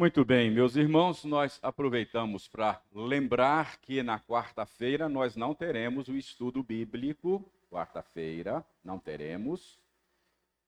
[0.00, 6.16] Muito bem, meus irmãos, nós aproveitamos para lembrar que na quarta-feira nós não teremos o
[6.16, 7.44] estudo bíblico.
[7.70, 9.78] Quarta-feira não teremos.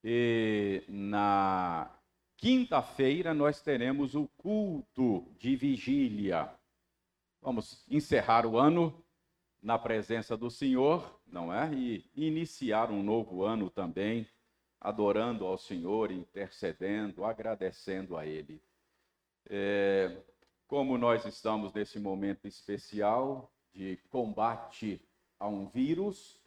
[0.05, 1.91] E na
[2.37, 6.51] quinta-feira nós teremos o culto de vigília.
[7.41, 9.03] Vamos encerrar o ano
[9.63, 11.73] na presença do Senhor, não é?
[11.73, 14.29] E iniciar um novo ano também,
[14.79, 18.61] adorando ao Senhor, intercedendo, agradecendo a Ele.
[19.49, 20.17] É,
[20.67, 25.07] como nós estamos nesse momento especial de combate
[25.39, 26.41] a um vírus,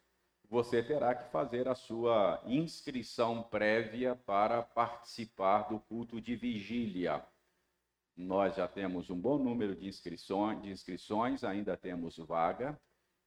[0.49, 7.25] você terá que fazer a sua inscrição prévia para participar do culto de vigília.
[8.15, 12.79] Nós já temos um bom número de inscrições, de inscrições ainda temos vaga.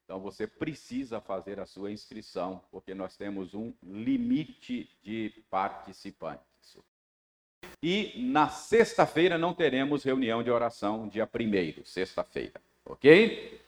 [0.04, 6.78] Então você precisa fazer a sua inscrição, porque nós temos um limite de participantes.
[7.82, 13.60] E na sexta-feira não teremos reunião de oração, dia 1 sexta-feira, ok?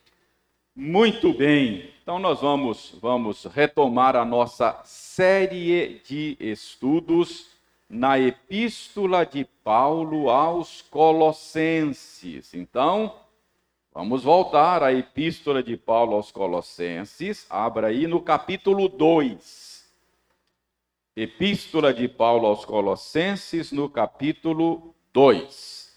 [0.74, 7.50] Muito bem, então nós vamos, vamos retomar a nossa série de estudos
[7.88, 12.52] na Epístola de Paulo aos Colossenses.
[12.52, 13.14] Então,
[13.94, 19.69] vamos voltar à Epístola de Paulo aos Colossenses, abra aí no capítulo 2.
[21.16, 25.90] Epístola de Paulo aos Colossenses, no capítulo 2.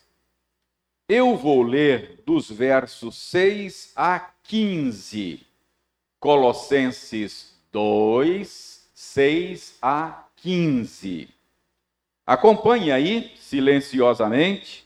[1.08, 5.46] Eu vou ler dos versos 6 a 15.
[6.20, 11.30] Colossenses 2, 6 a 15.
[12.26, 14.84] Acompanhe aí silenciosamente.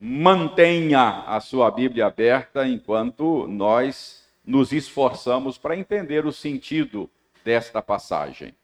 [0.00, 7.08] Mantenha a sua Bíblia aberta enquanto nós nos esforçamos para entender o sentido
[7.44, 8.54] desta passagem.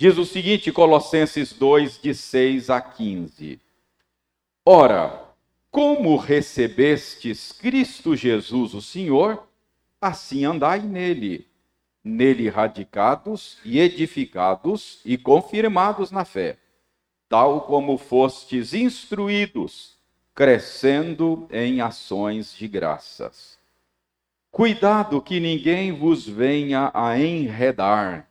[0.00, 3.60] Diz o seguinte, Colossenses 2, de 6 a 15.
[4.64, 5.22] Ora,
[5.70, 9.46] como recebestes Cristo Jesus, o Senhor,
[10.00, 11.46] assim andai nele,
[12.02, 16.56] nele radicados e edificados e confirmados na fé,
[17.28, 19.98] tal como fostes instruídos,
[20.34, 23.58] crescendo em ações de graças.
[24.50, 28.29] Cuidado que ninguém vos venha a enredar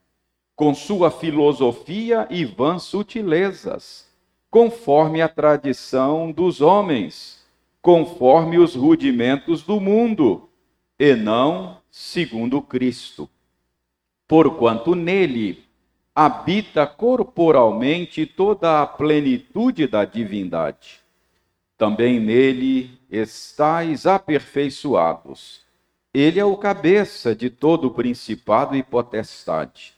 [0.60, 4.10] com sua filosofia e vãs sutilezas
[4.52, 7.46] conforme a tradição dos homens,
[7.82, 10.50] conforme os rudimentos do mundo,
[11.00, 13.30] e não segundo Cristo.
[14.28, 15.64] Porquanto nele
[16.14, 21.00] habita corporalmente toda a plenitude da divindade.
[21.78, 25.62] Também nele estáis aperfeiçoados.
[26.14, 29.98] Ele é o cabeça de todo o principado e potestade.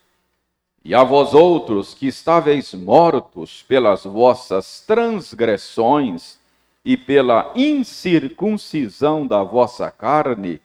[0.83, 6.39] E a vós outros que estáveis mortos pelas vossas transgressões
[6.83, 10.59] e pela incircuncisão da vossa carne,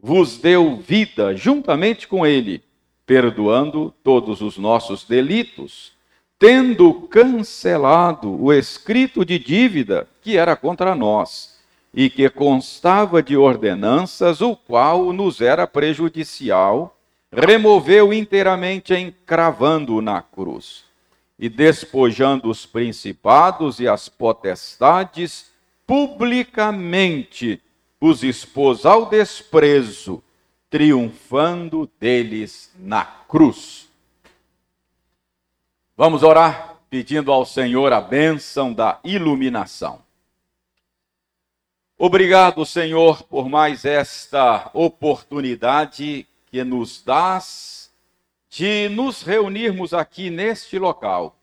[0.00, 2.62] vos deu vida juntamente com ele,
[3.06, 5.92] perdoando todos os nossos delitos,
[6.36, 11.54] tendo cancelado o escrito de dívida que era contra nós
[11.94, 16.98] e que constava de ordenanças, o qual nos era prejudicial,
[17.34, 20.84] removeu inteiramente encravando-o na cruz
[21.38, 25.50] e despojando os principados e as potestades,
[25.86, 27.60] publicamente
[28.00, 30.22] os expôs ao desprezo,
[30.70, 33.88] triunfando deles na cruz.
[35.96, 40.02] Vamos orar pedindo ao Senhor a bênção da iluminação.
[41.98, 47.92] Obrigado, Senhor, por mais esta oportunidade que nos dás
[48.48, 51.36] de nos reunirmos aqui neste local,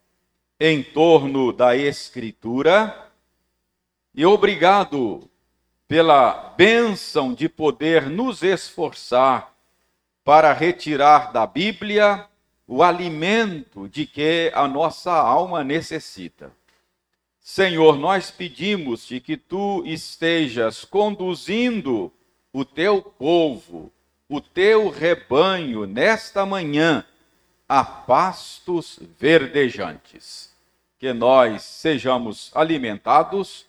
[0.57, 3.11] em torno da Escritura,
[4.15, 5.29] e obrigado
[5.85, 9.53] pela bênção de poder nos esforçar
[10.23, 12.25] para retirar da Bíblia
[12.65, 16.53] o alimento de que a nossa alma necessita.
[17.41, 22.13] Senhor, nós pedimos-te que tu estejas conduzindo
[22.53, 23.91] o teu povo
[24.31, 27.05] o teu rebanho nesta manhã
[27.67, 30.55] a pastos verdejantes.
[30.97, 33.65] Que nós sejamos alimentados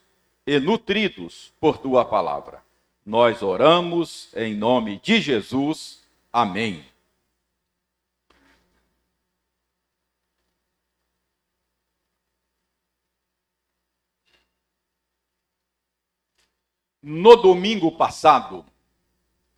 [0.47, 2.62] e nutridos por tua palavra.
[3.05, 6.00] Nós oramos em nome de Jesus.
[6.32, 6.85] Amém.
[17.03, 18.65] No domingo passado,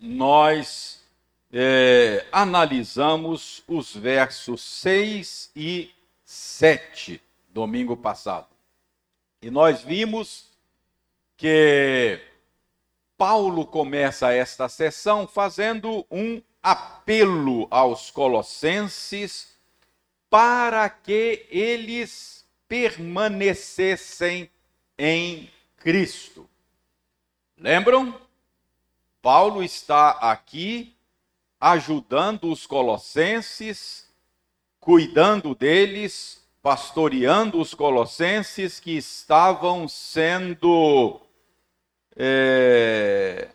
[0.05, 1.03] nós
[1.51, 5.91] é, analisamos os versos 6 e
[6.23, 8.49] 7, domingo passado.
[9.41, 10.51] E nós vimos
[11.39, 12.21] que
[13.17, 19.57] Paulo começa esta sessão fazendo um apelo aos colossenses
[20.29, 24.51] para que eles permanecessem
[24.99, 26.49] em Cristo.
[27.57, 28.21] Lembram?
[29.25, 30.95] Paulo está aqui
[31.59, 34.07] ajudando os colossenses,
[34.79, 41.23] cuidando deles, pastoreando os colossenses que estavam sendo
[42.15, 43.49] é,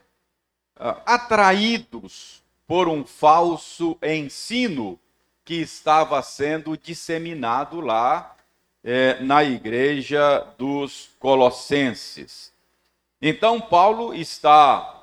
[1.05, 4.99] atraídos por um falso ensino
[5.45, 8.35] que estava sendo disseminado lá
[8.83, 12.51] é, na igreja dos colossenses.
[13.21, 14.98] Então, Paulo está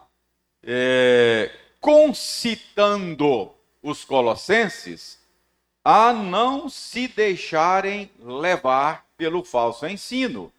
[0.66, 5.18] é, concitando os colossenses
[5.84, 10.52] a não se deixarem levar pelo falso ensino,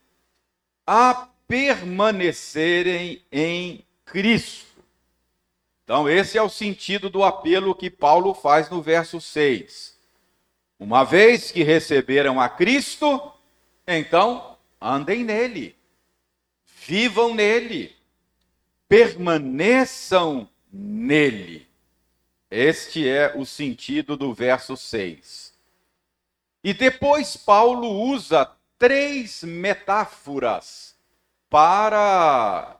[0.85, 4.65] a permanecerem em Cristo.
[5.83, 9.97] Então, esse é o sentido do apelo que Paulo faz no verso 6.
[10.79, 13.31] Uma vez que receberam a Cristo,
[13.85, 15.77] então andem nele
[16.87, 17.93] vivam nele,
[18.87, 21.67] permaneçam nele.
[22.49, 25.53] Este é o sentido do verso 6.
[26.63, 30.95] E depois Paulo usa três metáforas
[31.49, 32.77] para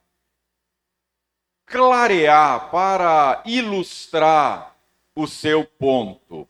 [1.66, 4.76] clarear, para ilustrar
[5.16, 6.48] o seu ponto.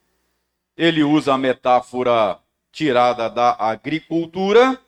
[0.75, 2.39] Ele usa a metáfora
[2.71, 4.79] tirada da agricultura,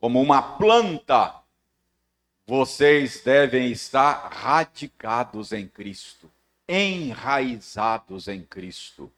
[0.00, 1.39] como uma planta
[2.50, 6.28] vocês devem estar radicados em Cristo,
[6.68, 9.08] enraizados em Cristo.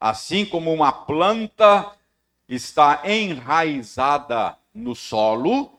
[0.00, 1.92] Assim como uma planta
[2.48, 5.78] está enraizada no solo,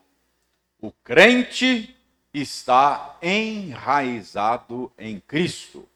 [0.80, 1.94] o crente
[2.32, 5.86] está enraizado em Cristo,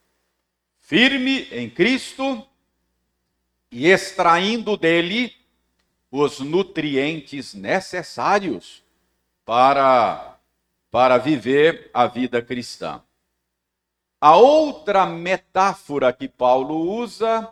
[0.79, 2.47] firme em Cristo
[3.71, 5.35] e extraindo dele
[6.11, 8.85] os nutrientes necessários
[9.43, 10.32] para
[10.93, 13.01] para viver a vida cristã.
[14.21, 17.49] A outra metáfora que Paulo usa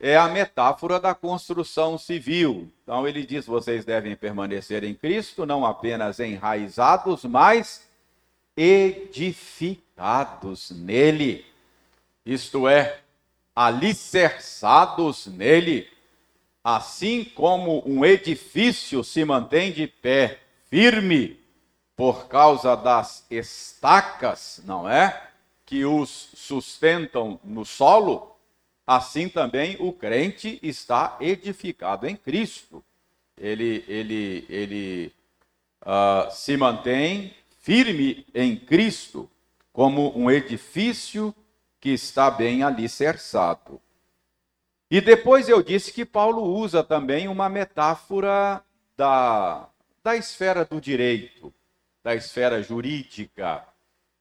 [0.00, 2.72] é a metáfora da construção civil.
[2.82, 7.86] Então ele diz: vocês devem permanecer em Cristo, não apenas enraizados, mas
[8.56, 11.44] edificados nele.
[12.24, 13.00] Isto é,
[13.54, 15.88] alicerçados nele.
[16.64, 20.38] Assim como um edifício se mantém de pé,
[20.70, 21.41] firme,
[22.02, 25.22] por causa das estacas, não é?
[25.64, 28.34] Que os sustentam no solo,
[28.84, 32.82] assim também o crente está edificado em Cristo.
[33.38, 35.12] Ele, ele, ele
[35.82, 39.30] uh, se mantém firme em Cristo,
[39.72, 41.32] como um edifício
[41.80, 43.80] que está bem alicerçado.
[44.90, 48.60] E depois eu disse que Paulo usa também uma metáfora
[48.96, 49.68] da,
[50.02, 51.54] da esfera do direito
[52.02, 53.64] da esfera jurídica,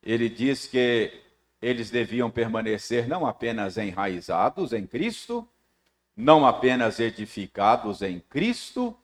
[0.03, 1.21] ele diz que
[1.61, 5.47] eles deviam permanecer não apenas enraizados em Cristo,
[6.15, 8.97] não apenas edificados em Cristo,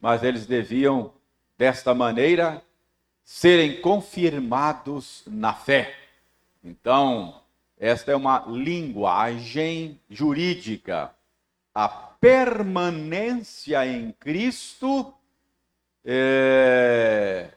[0.00, 1.12] mas eles deviam,
[1.56, 2.62] desta maneira,
[3.24, 5.94] serem confirmados na fé.
[6.62, 7.42] Então,
[7.78, 11.14] esta é uma linguagem jurídica.
[11.74, 15.12] A permanência em Cristo
[16.04, 17.50] é,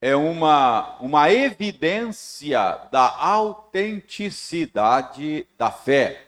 [0.00, 6.24] é uma, uma evidência da autenticidade da fé.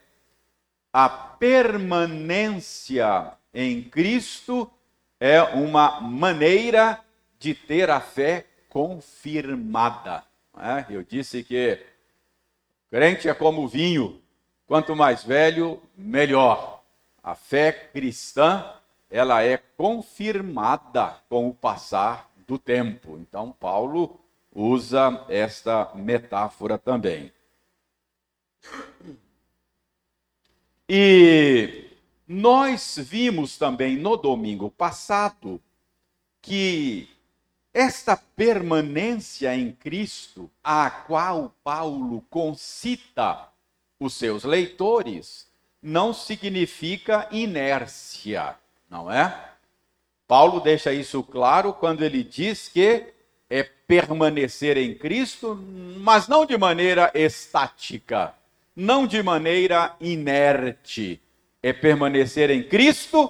[0.92, 4.68] A permanência em Cristo
[5.20, 6.98] é uma maneira
[7.38, 10.24] de ter a fé confirmada.
[10.58, 10.84] É?
[10.90, 11.78] Eu disse que
[12.90, 14.20] crente é como vinho,
[14.66, 16.82] quanto mais velho, melhor.
[17.22, 18.74] A fé cristã,
[19.10, 23.16] ela é confirmada com o passar do tempo.
[23.16, 24.18] Então, Paulo
[24.52, 27.32] usa esta metáfora também.
[30.88, 31.84] E
[32.26, 35.62] nós vimos também no domingo passado
[36.42, 37.08] que
[37.72, 43.48] esta permanência em Cristo, a qual Paulo concita
[44.00, 45.46] os seus leitores,
[45.80, 48.56] não significa inércia,
[48.90, 49.49] não é?
[50.30, 53.02] Paulo deixa isso claro quando ele diz que
[53.50, 55.60] é permanecer em Cristo,
[55.96, 58.32] mas não de maneira estática,
[58.76, 61.20] não de maneira inerte.
[61.60, 63.28] É permanecer em Cristo,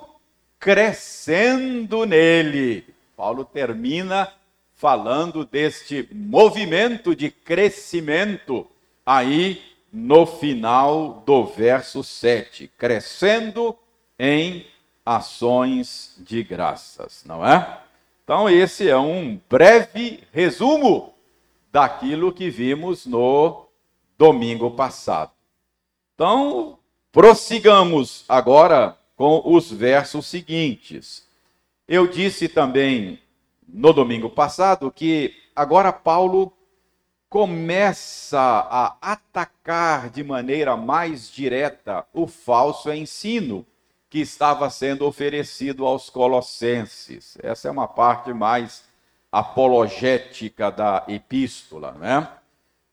[0.59, 2.85] crescendo nele.
[3.17, 4.31] Paulo termina
[4.75, 8.67] falando deste movimento de crescimento
[9.07, 13.75] aí no final do verso 7, crescendo
[14.19, 14.67] em
[15.05, 17.81] ações de graças, não é?
[18.25, 21.15] Então, esse é um breve resumo
[21.73, 23.67] daquilo que vimos no
[24.17, 25.33] domingo passado.
[26.15, 26.79] Então,
[27.11, 31.27] prossigamos agora com os versos seguintes.
[31.89, 33.19] Eu disse também
[33.67, 36.53] no domingo passado que agora Paulo
[37.29, 43.65] começa a atacar de maneira mais direta o falso ensino
[44.11, 47.39] que estava sendo oferecido aos colossenses.
[47.41, 48.83] Essa é uma parte mais
[49.31, 52.29] apologética da epístola, né?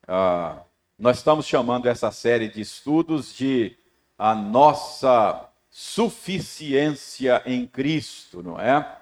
[0.08, 0.60] Ah,
[0.98, 3.76] nós estamos chamando essa série de estudos de
[4.16, 8.98] a nossa suficiência em Cristo, não é?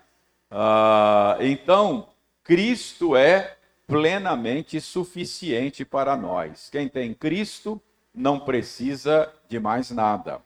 [0.50, 2.08] Ah, então,
[2.44, 6.70] Cristo é plenamente suficiente para nós.
[6.70, 7.82] Quem tem Cristo
[8.14, 10.42] não precisa de mais nada.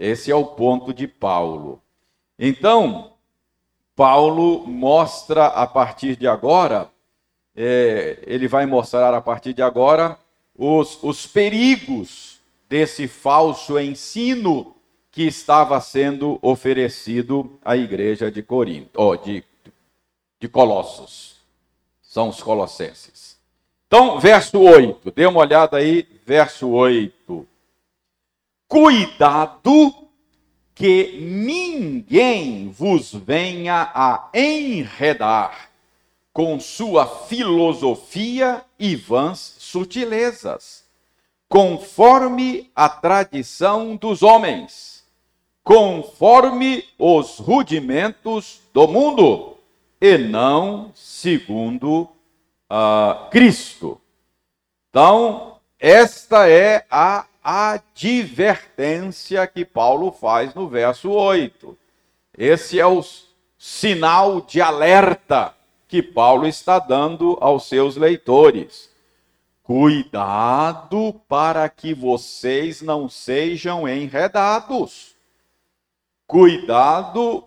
[0.00, 1.82] Esse é o ponto de Paulo.
[2.38, 3.12] Então,
[3.94, 6.90] Paulo mostra a partir de agora,
[7.54, 10.18] é, ele vai mostrar a partir de agora
[10.56, 14.74] os, os perigos desse falso ensino
[15.12, 19.44] que estava sendo oferecido à igreja de Corinto, oh, de,
[20.40, 21.36] de Colossos.
[22.00, 23.38] São os colossenses.
[23.86, 27.19] Então, verso 8, dê uma olhada aí, verso 8
[28.70, 29.92] cuidado
[30.76, 35.70] que ninguém vos venha a enredar
[36.32, 40.84] com sua filosofia e vãs sutilezas,
[41.48, 45.04] conforme a tradição dos homens,
[45.64, 49.56] conforme os rudimentos do mundo,
[50.00, 52.02] e não segundo
[52.70, 54.00] uh, Cristo.
[54.88, 61.76] Então, esta é a advertência que Paulo faz no verso 8.
[62.36, 63.02] Esse é o
[63.58, 65.54] sinal de alerta
[65.88, 68.90] que Paulo está dando aos seus leitores.
[69.62, 75.16] Cuidado para que vocês não sejam enredados.
[76.26, 77.44] Cuidado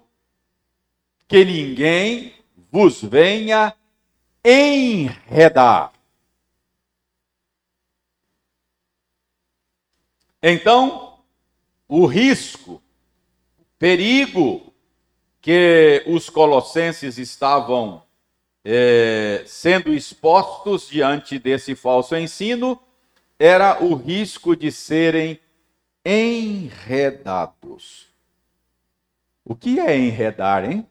[1.27, 2.33] que ninguém
[2.71, 3.73] vos venha
[4.43, 5.92] enredar.
[10.45, 11.19] Então,
[11.87, 12.83] o risco,
[13.79, 14.73] perigo
[15.39, 18.03] que os colossenses estavam
[18.61, 22.77] é, sendo expostos diante desse falso ensino
[23.39, 25.39] era o risco de serem
[26.05, 28.09] enredados.
[29.45, 30.85] O que é enredar, hein?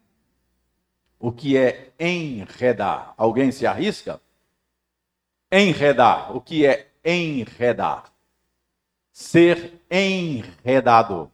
[1.19, 3.13] O que é enredar?
[3.19, 4.19] Alguém se arrisca?
[5.51, 6.35] Enredar.
[6.35, 8.12] O que é enredar?
[9.13, 11.31] Ser enredado.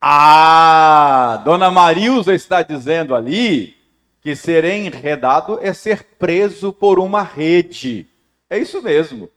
[0.00, 3.74] Ah, Dona Marilza está dizendo ali
[4.20, 8.06] que ser enredado é ser preso por uma rede.
[8.48, 9.30] É isso mesmo.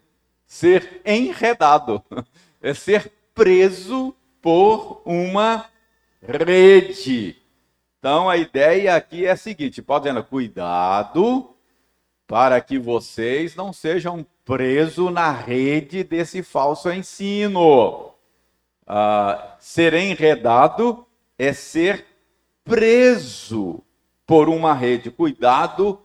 [0.45, 2.03] Ser enredado
[2.61, 5.65] é ser preso por uma
[6.21, 7.37] rede.
[7.97, 11.56] Então a ideia aqui é a seguinte: pode dizer, cuidado
[12.27, 18.11] para que vocês não sejam presos na rede desse falso ensino.
[18.83, 21.05] Uh, ser enredado
[21.39, 22.05] é ser
[22.65, 23.81] preso
[24.25, 25.09] por uma rede.
[25.09, 26.01] Cuidado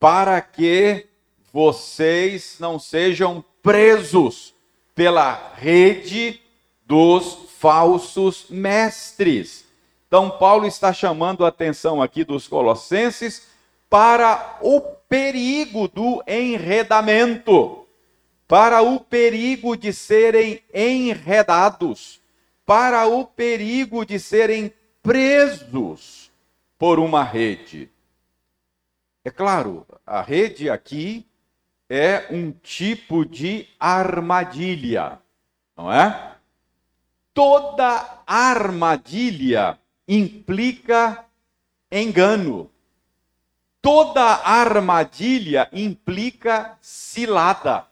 [0.00, 1.06] para que
[1.52, 4.54] vocês não sejam presos
[4.94, 6.40] pela rede
[6.84, 9.64] dos falsos mestres.
[10.08, 13.51] Então, Paulo está chamando a atenção aqui dos colossenses
[13.92, 17.86] para o perigo do enredamento,
[18.48, 22.18] para o perigo de serem enredados,
[22.64, 24.72] para o perigo de serem
[25.02, 26.32] presos
[26.78, 27.90] por uma rede.
[29.26, 31.26] É claro, a rede aqui
[31.86, 35.20] é um tipo de armadilha,
[35.76, 36.36] não é?
[37.34, 41.26] Toda armadilha implica
[41.90, 42.71] engano.
[43.82, 47.84] Toda armadilha implica cilada.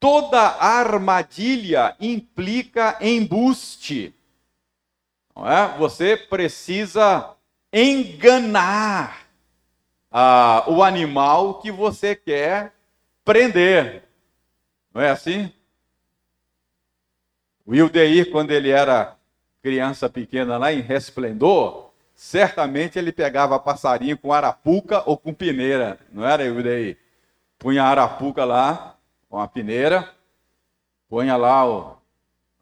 [0.00, 4.12] Toda armadilha implica embuste.
[5.34, 5.78] Não é?
[5.78, 7.36] Você precisa
[7.72, 9.28] enganar
[10.10, 12.74] ah, o animal que você quer
[13.24, 14.02] prender.
[14.92, 15.52] Não é assim?
[17.64, 19.16] O Ildeir, quando ele era
[19.62, 21.89] criança pequena lá em Resplendor,
[22.20, 26.98] certamente ele pegava passarinho com arapuca ou com peneira, não era, Ildeir?
[27.58, 28.94] Punha a arapuca lá,
[29.30, 30.06] com a peneira,
[31.08, 31.96] punha lá o,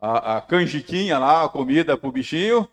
[0.00, 2.68] a, a canjiquinha lá, a comida para o bichinho,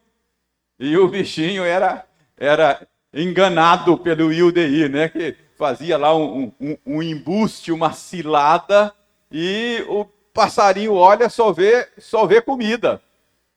[0.78, 2.06] e o bichinho era,
[2.38, 5.10] era enganado pelo Ildeir, né?
[5.10, 8.94] Que fazia lá um, um, um embuste, uma cilada,
[9.32, 13.02] e o passarinho olha, só vê, só vê comida.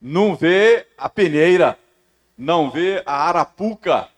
[0.00, 1.78] Não vê a peneira,
[2.38, 4.08] não vê a arapuca,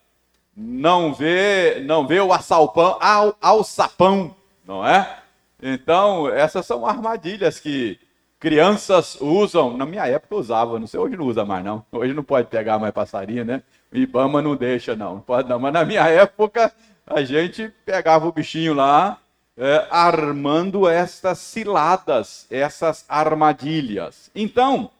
[0.54, 5.20] não vê, não vê o assalpão, ao, alçapão, não é?
[5.62, 7.98] Então, essas são armadilhas que
[8.38, 9.76] crianças usam.
[9.76, 11.84] Na minha época usava, não sei, hoje não usa mais não.
[11.90, 13.62] Hoje não pode pegar mais passarinho, né?
[13.92, 15.58] O Ibama não deixa não, não pode não.
[15.58, 16.72] Mas na minha época
[17.06, 19.18] a gente pegava o bichinho lá,
[19.56, 24.30] é, armando estas ciladas, essas armadilhas.
[24.34, 24.90] Então,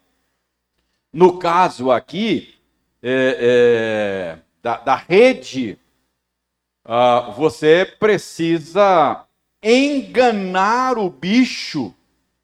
[1.13, 2.60] no caso aqui
[3.03, 5.79] é, é, da, da, rede,
[6.85, 9.25] uh, você precisa
[9.63, 11.95] enganar o bicho,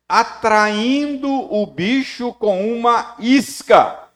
[0.08, 4.06] atraindo o bicho com uma isca.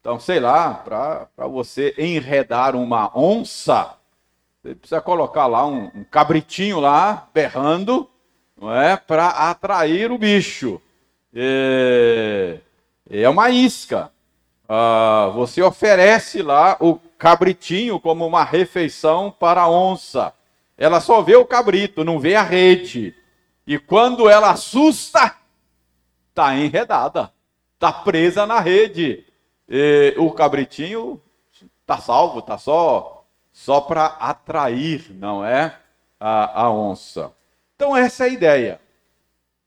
[0.00, 3.96] Então, sei lá, para você enredar uma onça,
[4.62, 8.08] você precisa colocar lá um, um cabritinho lá, berrando,
[8.58, 8.96] não é?
[8.96, 10.80] Para atrair o bicho.
[11.34, 12.60] É,
[13.10, 14.13] é uma isca.
[14.68, 20.32] Ah, você oferece lá o cabritinho como uma refeição para a onça.
[20.76, 23.14] Ela só vê o cabrito, não vê a rede.
[23.66, 25.36] E quando ela assusta,
[26.30, 27.32] está enredada,
[27.74, 29.24] está presa na rede.
[29.68, 31.20] E o cabritinho
[31.82, 33.14] está salvo, está só
[33.54, 35.78] só para atrair, não é?
[36.18, 37.32] A, a onça.
[37.76, 38.80] Então, essa é a ideia.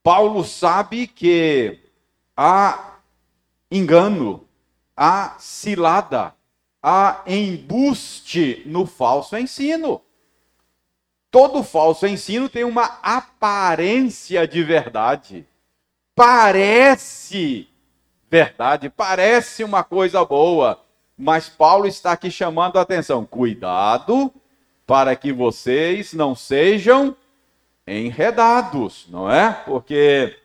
[0.02, 1.80] Paulo sabe que
[2.36, 2.98] há
[3.70, 4.46] engano,
[4.98, 6.34] há cilada,
[6.82, 10.02] há embuste no falso ensino.
[11.30, 15.46] Todo falso ensino tem uma aparência de verdade.
[16.16, 17.68] Parece
[18.28, 20.82] verdade, parece uma coisa boa,
[21.16, 24.32] mas Paulo está aqui chamando a atenção: cuidado
[24.84, 27.14] para que vocês não sejam
[27.86, 29.52] enredados, não é?
[29.64, 30.36] Porque,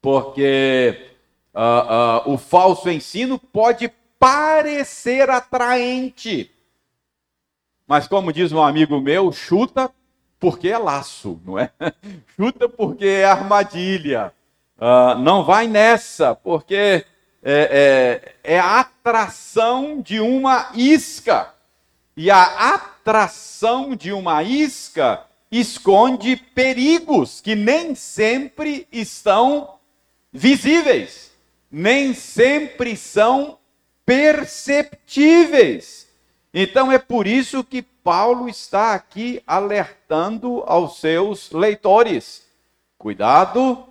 [0.00, 1.09] porque
[1.54, 6.50] uh, uh, o falso ensino pode parecer atraente,
[7.86, 9.90] mas como diz um amigo meu, chuta
[10.38, 11.70] porque é laço, não é?
[12.36, 14.32] chuta porque é armadilha.
[14.78, 17.04] Uh, não vai nessa, porque
[17.42, 21.52] é, é, é a atração de uma isca.
[22.16, 29.74] E a atração de uma isca esconde perigos que nem sempre estão
[30.32, 31.29] visíveis,
[31.70, 33.58] nem sempre são
[34.04, 36.08] perceptíveis.
[36.52, 42.44] Então é por isso que Paulo está aqui alertando aos seus leitores:
[42.98, 43.84] cuidado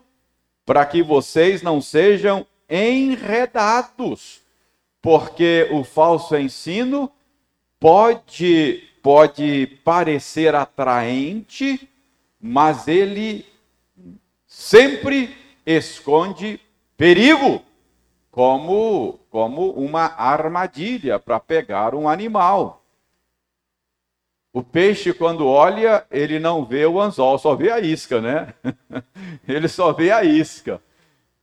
[0.66, 4.42] para que vocês não sejam enredados,
[5.02, 7.12] porque o falso ensino
[7.80, 11.90] pode pode parecer atraente,
[12.40, 13.46] mas ele
[14.46, 16.60] sempre esconde
[16.98, 17.64] perigo,
[18.32, 22.84] como como uma armadilha para pegar um animal.
[24.52, 28.54] O peixe, quando olha, ele não vê o anzol, só vê a isca, né?
[29.48, 30.82] ele só vê a isca.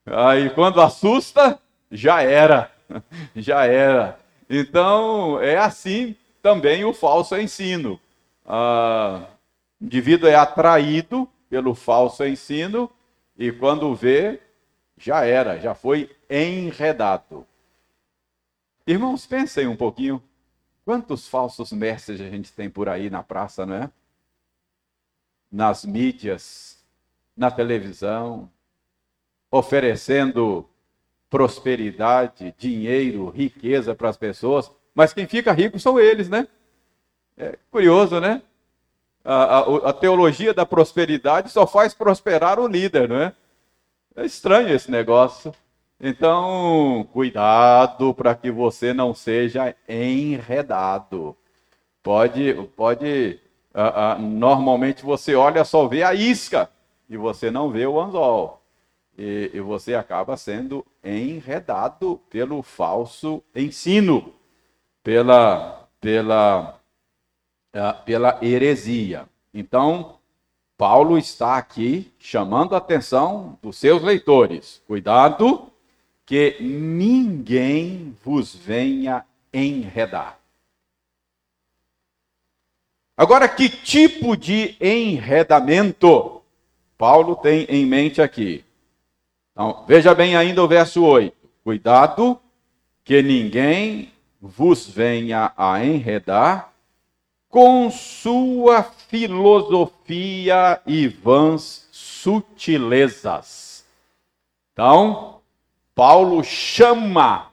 [0.05, 2.70] Aí quando assusta, já era,
[3.35, 4.18] já era.
[4.51, 8.01] Então é assim também o falso ensino.
[8.44, 9.22] Ah,
[9.81, 12.90] o indivíduo é atraído pelo falso ensino
[13.38, 14.40] e quando vê,
[14.96, 17.46] já era, já foi enredado.
[18.87, 20.22] Irmãos, pensem um pouquinho.
[20.85, 23.90] Quantos falsos mestres a gente tem por aí na praça, não é?
[25.50, 26.85] Nas mídias,
[27.37, 28.50] na televisão,
[29.50, 30.68] oferecendo
[31.28, 36.46] prosperidade, dinheiro, riqueza para as pessoas, mas quem fica rico são eles, né?
[37.37, 38.40] É curioso, né?
[39.24, 43.35] A, a, a, teologia da prosperidade só faz prosperar o líder, não é?
[44.16, 45.55] É estranho esse negócio.
[46.00, 51.37] Então, cuidado para que você não seja enredado.
[52.02, 53.38] Pode, pode.
[53.74, 56.70] Uh, uh, normalmente você olha só vê a isca
[57.11, 58.62] e você não vê o anzol.
[59.18, 64.33] E, e você acaba sendo enredado pelo falso ensino,
[65.02, 66.81] pela, pela,
[67.74, 69.26] uh, pela heresia.
[69.52, 70.15] Então,
[70.76, 74.82] Paulo está aqui chamando a atenção dos seus leitores.
[74.86, 75.72] Cuidado
[76.26, 80.38] que ninguém vos venha enredar.
[83.16, 86.42] Agora, que tipo de enredamento
[86.98, 88.62] Paulo tem em mente aqui?
[89.52, 91.34] Então, veja bem ainda o verso 8.
[91.64, 92.38] Cuidado
[93.02, 96.72] que ninguém vos venha a enredar
[97.48, 103.85] com sua filosofia e vãs sutilezas.
[104.73, 105.40] Então,
[105.95, 107.51] Paulo chama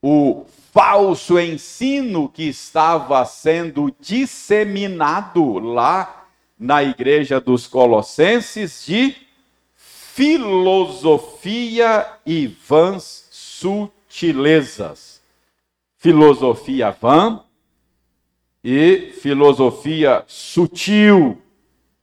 [0.00, 6.26] o falso ensino que estava sendo disseminado lá
[6.58, 9.14] na igreja dos Colossenses de
[10.14, 15.20] filosofia e vãs sutilezas.
[15.98, 17.44] Filosofia vã
[18.62, 21.40] e filosofia sutil.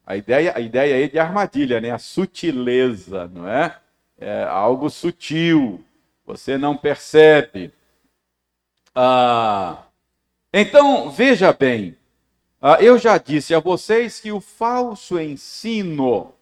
[0.05, 1.91] A ideia, a ideia aí de armadilha, né?
[1.91, 3.77] A sutileza, não é?
[4.17, 5.83] é algo sutil,
[6.25, 7.71] você não percebe.
[8.93, 9.83] Ah,
[10.51, 11.95] então, veja bem,
[12.61, 16.33] ah, eu já disse a vocês que o falso ensino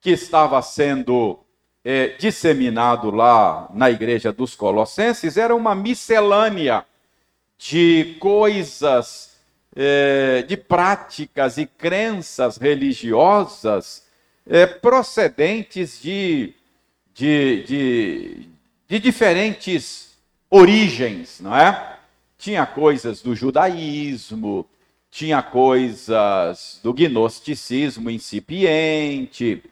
[0.00, 1.38] que estava sendo
[1.82, 6.84] é, disseminado lá na igreja dos Colossenses era uma miscelânea
[7.56, 9.33] de coisas,
[9.74, 14.04] é, de práticas e crenças religiosas
[14.46, 16.54] é, procedentes de
[17.14, 18.48] de, de,
[18.88, 20.18] de diferentes
[20.50, 21.96] origens, não é?
[22.36, 24.66] Tinha coisas do judaísmo,
[25.10, 29.62] tinha coisas do gnosticismo incipiente,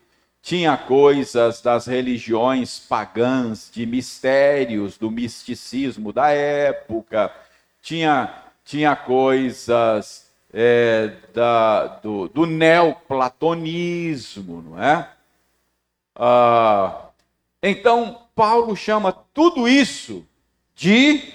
[0.40, 7.32] tinha coisas das religiões pagãs de mistérios, do misticismo da época,
[7.82, 15.08] tinha, tinha coisas é, da, do, do neoplatonismo, não é?
[16.14, 17.08] Ah,
[17.62, 20.26] então, Paulo chama tudo isso
[20.74, 21.32] de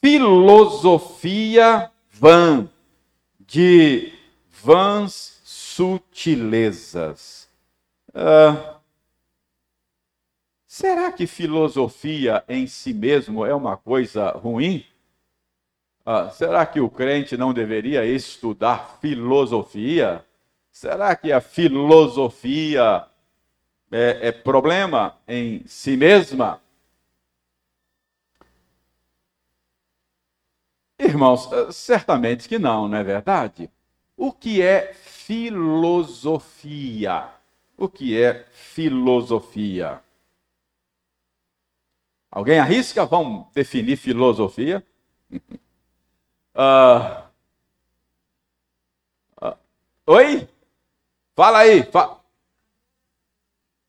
[0.00, 2.68] filosofia vã,
[3.40, 4.12] de
[4.50, 7.48] vãs sutilezas.
[8.08, 8.80] Uh,
[10.66, 14.84] será que filosofia em si mesmo é uma coisa ruim?
[16.04, 20.24] Uh, será que o crente não deveria estudar filosofia?
[20.72, 23.06] Será que a filosofia
[23.90, 26.60] é, é problema em si mesma?
[30.98, 33.70] Irmãos, eh, certamente que não, não é verdade?
[34.16, 36.18] O que é filosofia?
[37.76, 40.00] O que é filosofia?
[42.30, 43.04] Alguém arrisca?
[43.04, 44.84] Vamos definir filosofia?
[46.54, 47.22] uh,
[49.42, 49.56] uh,
[50.06, 50.48] oi?
[51.34, 51.82] Fala aí.
[51.84, 52.18] Fa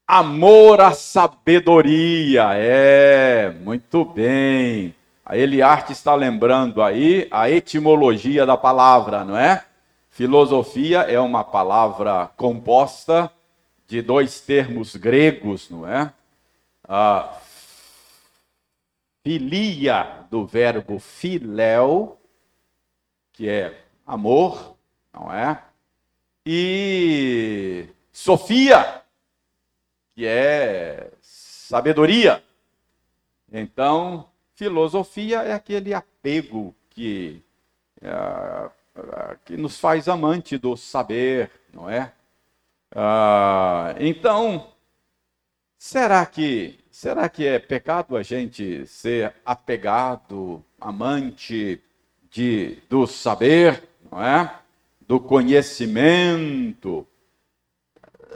[0.06, 2.54] Amor à sabedoria.
[2.54, 4.94] É, muito bem.
[5.26, 9.66] A Eliarte está lembrando aí a etimologia da palavra, não é?
[10.10, 13.32] Filosofia é uma palavra composta
[13.88, 16.12] de dois termos gregos, não é?
[16.88, 17.38] A
[19.24, 22.20] filia do verbo filéu,
[23.34, 24.78] que é amor,
[25.12, 25.62] não é?
[26.46, 29.02] E Sofia,
[30.16, 32.44] que é sabedoria.
[33.52, 37.44] Então, filosofia é aquele apego que,
[38.02, 38.70] é,
[39.46, 42.14] que nos faz amante do saber, não é?
[42.96, 44.72] Ah, então,
[45.78, 51.82] será que será que é pecado a gente ser apegado, amante
[52.34, 54.52] de do saber, não é?
[55.08, 57.06] Do conhecimento,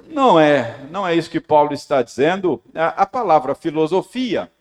[0.08, 2.62] não é, não é isso que Paulo está dizendo.
[2.76, 4.52] A, a palavra filosofia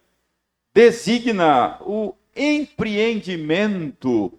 [0.75, 4.33] designa o empreendimento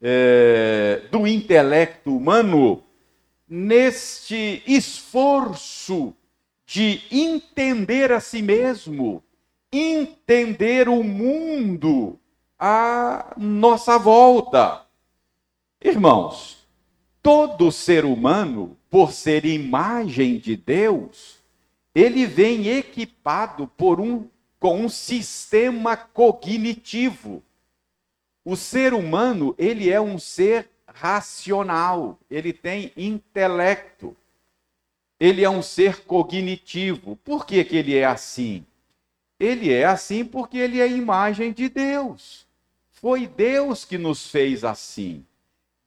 [0.00, 2.82] é, do intelecto humano
[3.46, 6.14] neste esforço
[6.66, 9.22] de entender a si mesmo,
[9.70, 12.18] entender o mundo
[12.58, 14.84] à nossa volta.
[15.82, 16.66] Irmãos,
[17.22, 21.38] todo ser humano por ser imagem de Deus,
[21.94, 27.42] ele vem equipado por um com um sistema cognitivo.
[28.44, 34.16] O ser humano, ele é um ser racional, ele tem intelecto.
[35.20, 37.16] Ele é um ser cognitivo.
[37.16, 38.64] Por que, que ele é assim?
[39.38, 42.47] Ele é assim porque ele é imagem de Deus.
[43.00, 45.24] Foi Deus que nos fez assim.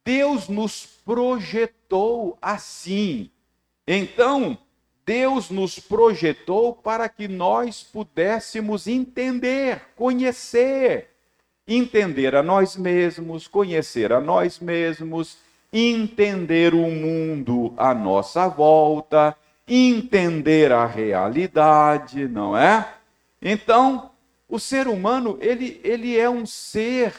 [0.03, 3.29] Deus nos projetou assim.
[3.85, 4.57] Então,
[5.05, 11.09] Deus nos projetou para que nós pudéssemos entender, conhecer,
[11.67, 15.37] entender a nós mesmos, conhecer a nós mesmos,
[15.73, 19.35] entender o mundo à nossa volta,
[19.67, 22.87] entender a realidade, não é?
[23.41, 24.10] Então,
[24.51, 27.13] o ser humano, ele, ele é um ser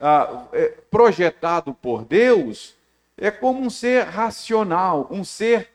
[0.00, 2.76] ah, é, projetado por Deus,
[3.18, 5.70] é como um ser racional, um ser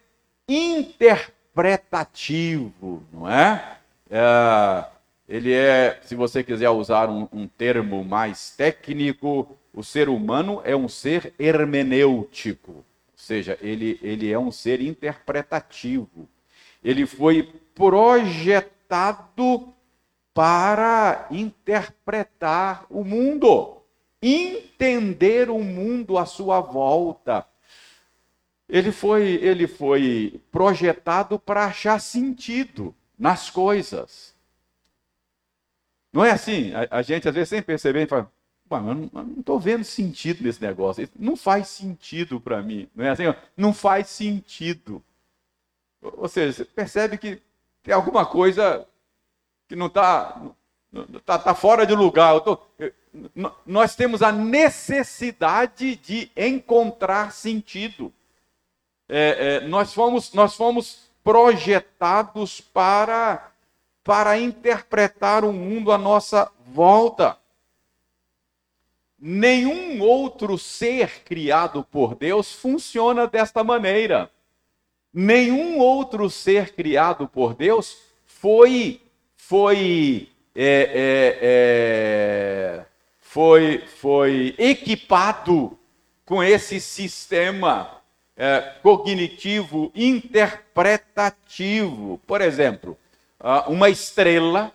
[0.47, 3.79] interpretativo, não é?
[4.09, 4.85] é
[5.27, 10.73] ele é, se você quiser usar um, um termo mais técnico, o ser humano é
[10.73, 12.85] um ser hermenêutico, ou
[13.17, 16.29] seja, ele, ele é um ser interpretativo.
[16.81, 19.73] Ele foi projetado
[20.37, 23.81] para interpretar o mundo,
[24.21, 27.43] entender o mundo à sua volta,
[28.69, 34.35] ele foi, ele foi projetado para achar sentido nas coisas.
[36.13, 36.71] Não é assim?
[36.71, 38.31] A, a gente às vezes sem perceber fala,
[38.71, 41.09] eu não estou vendo sentido nesse negócio.
[41.17, 42.87] Não faz sentido para mim.
[42.93, 43.23] Não é assim?
[43.57, 45.03] Não faz sentido.
[45.99, 47.41] Ou seja, você percebe que
[47.81, 48.87] tem alguma coisa
[49.67, 50.41] que não está
[51.25, 52.39] tá, tá fora de lugar.
[52.41, 52.93] Tô, eu,
[53.65, 58.13] nós temos a necessidade de encontrar sentido
[59.09, 63.51] é, é, nós, fomos, nós fomos projetados para,
[64.03, 67.37] para interpretar o mundo à nossa volta.
[69.17, 74.29] Nenhum outro ser criado por Deus funciona desta maneira.
[75.13, 79.01] Nenhum outro ser criado por Deus foi
[79.47, 82.85] foi é, é, é,
[83.21, 85.79] foi foi equipado
[86.25, 88.01] com esse sistema
[88.35, 92.19] é, cognitivo interpretativo.
[92.27, 92.97] Por exemplo,
[93.67, 94.73] uma estrela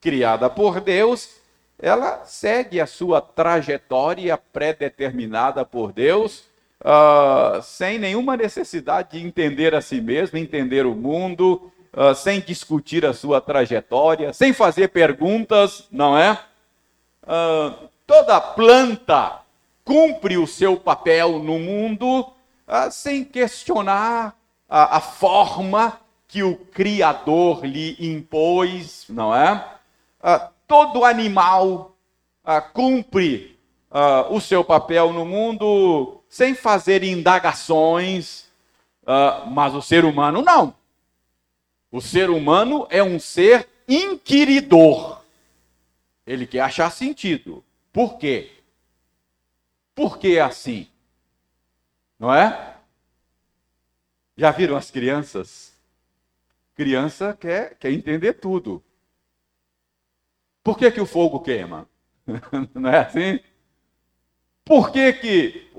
[0.00, 1.40] criada por Deus,
[1.78, 6.44] ela segue a sua trajetória pré-determinada por Deus,
[6.80, 13.04] uh, sem nenhuma necessidade de entender a si mesma, entender o mundo, uh, sem discutir
[13.04, 16.38] a sua trajetória, sem fazer perguntas, não é?
[17.22, 19.40] Uh, toda planta
[19.84, 22.32] cumpre o seu papel no mundo
[22.66, 24.34] ah, sem questionar
[24.68, 29.62] a, a forma que o Criador lhe impôs, não é?
[30.22, 31.94] Ah, todo animal
[32.44, 33.58] ah, cumpre
[33.90, 38.50] ah, o seu papel no mundo sem fazer indagações,
[39.48, 40.72] mas o ser humano não.
[41.92, 45.22] O ser humano é um ser inquiridor.
[46.26, 47.62] Ele quer achar sentido.
[47.92, 48.50] Por quê?
[49.94, 50.88] Por que assim?
[52.18, 52.76] Não é?
[54.34, 55.78] Já viram as crianças?
[56.74, 58.82] Criança quer, quer entender tudo.
[60.64, 61.86] Por que, que o fogo queima?
[62.74, 63.38] não é assim?
[64.64, 65.70] Por que que,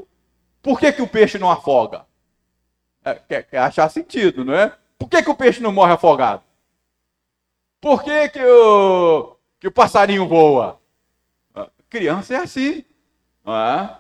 [0.62, 2.06] por que, que o peixe não afoga?
[3.04, 4.78] É, quer, quer achar sentido, não é?
[5.04, 6.42] Por que, que o peixe não morre afogado?
[7.82, 10.80] Por que, que, o, que o passarinho voa?
[11.90, 12.86] criança é assim.
[13.44, 13.98] Não é?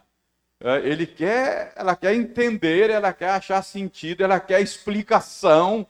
[0.61, 5.85] É, ele quer, ela quer entender, ela quer achar sentido, ela quer explicação.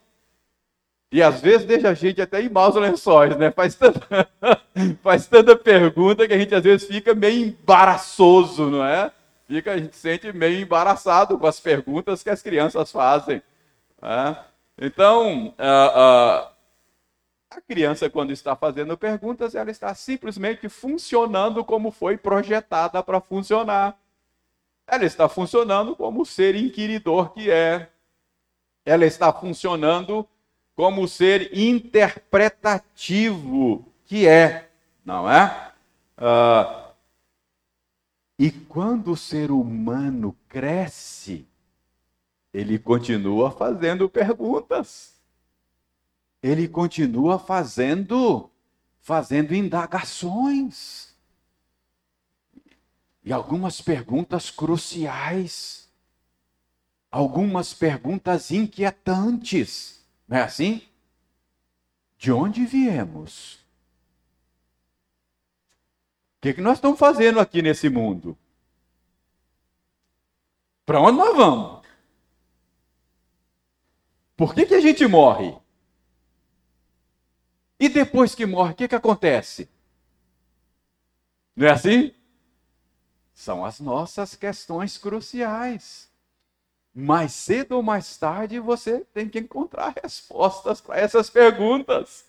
[1.12, 3.52] E às vezes deixa a gente até em maus lençóis, né?
[3.52, 4.28] Faz tanta,
[5.04, 9.12] faz tanta pergunta que a gente às vezes fica meio embaraçoso, não é?
[9.48, 13.44] Fica, a gente sente meio embaraçado com as perguntas que as crianças fazem.
[14.02, 14.53] É?
[14.78, 16.52] Então, a, a,
[17.58, 23.98] a criança, quando está fazendo perguntas, ela está simplesmente funcionando como foi projetada para funcionar.
[24.88, 27.90] Ela está funcionando como o ser inquiridor que é.
[28.86, 30.28] Ela está funcionando
[30.76, 34.70] como o ser interpretativo que é,
[35.06, 35.72] não é?
[36.18, 36.84] Uh,
[38.38, 41.48] e quando o ser humano cresce,
[42.54, 45.14] ele continua fazendo perguntas.
[46.42, 48.50] Ele continua fazendo
[49.02, 51.14] fazendo indagações
[53.22, 55.90] e algumas perguntas cruciais,
[57.12, 60.82] algumas perguntas inquietantes, não é assim?
[62.18, 63.64] De onde viemos?
[66.44, 68.38] que, que nós estamos fazendo aqui nesse mundo?
[70.86, 71.83] Para onde nós vamos?
[74.36, 75.56] Por que, que a gente morre?
[77.80, 79.70] E depois que morre, o que, que acontece?
[81.56, 82.14] Não é assim?
[83.34, 86.10] São as nossas questões cruciais.
[86.94, 92.26] Mais cedo ou mais tarde você tem que encontrar respostas para essas perguntas.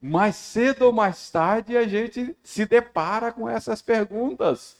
[0.00, 4.76] Mais cedo ou mais tarde a gente se depara com essas perguntas.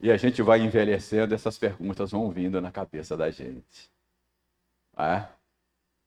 [0.00, 3.90] E a gente vai envelhecendo, essas perguntas vão vindo na cabeça da gente.
[4.96, 5.28] É?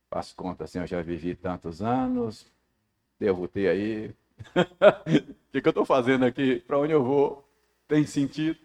[0.10, 2.46] Faço conta assim, eu já vivi tantos anos,
[3.20, 4.16] devo ter aí.
[4.56, 6.60] o que, que eu estou fazendo aqui?
[6.62, 7.48] Para onde eu vou?
[7.88, 8.60] Tem sentido?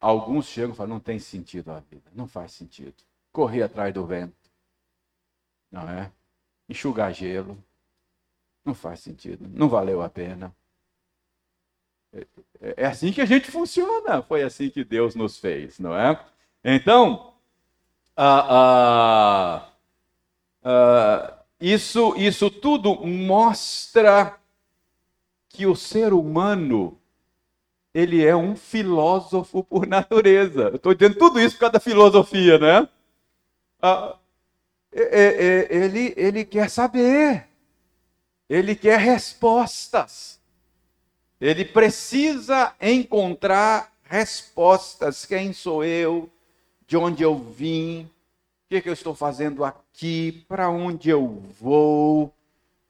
[0.00, 2.94] Alguns chegam e falam, não tem sentido a vida, não faz sentido.
[3.32, 4.50] Correr atrás do vento,
[5.70, 6.10] não é?
[6.68, 7.62] Enxugar gelo,
[8.64, 10.54] não faz sentido, não valeu a pena.
[12.60, 14.22] É assim que a gente funciona.
[14.22, 16.18] Foi assim que Deus nos fez, não é?
[16.64, 17.32] Então,
[21.60, 24.38] isso, isso tudo mostra
[25.48, 27.00] que o ser humano
[27.92, 30.62] ele é um filósofo por natureza.
[30.62, 32.88] Eu estou dizendo tudo isso por causa da filosofia, né?
[34.92, 37.48] É, é, é, ele, ele quer saber,
[38.48, 40.39] ele quer respostas.
[41.40, 45.24] Ele precisa encontrar respostas.
[45.24, 46.28] Quem sou eu?
[46.86, 48.02] De onde eu vim?
[48.02, 50.44] O que, é que eu estou fazendo aqui?
[50.46, 52.24] Para onde eu vou?
[52.24, 52.32] O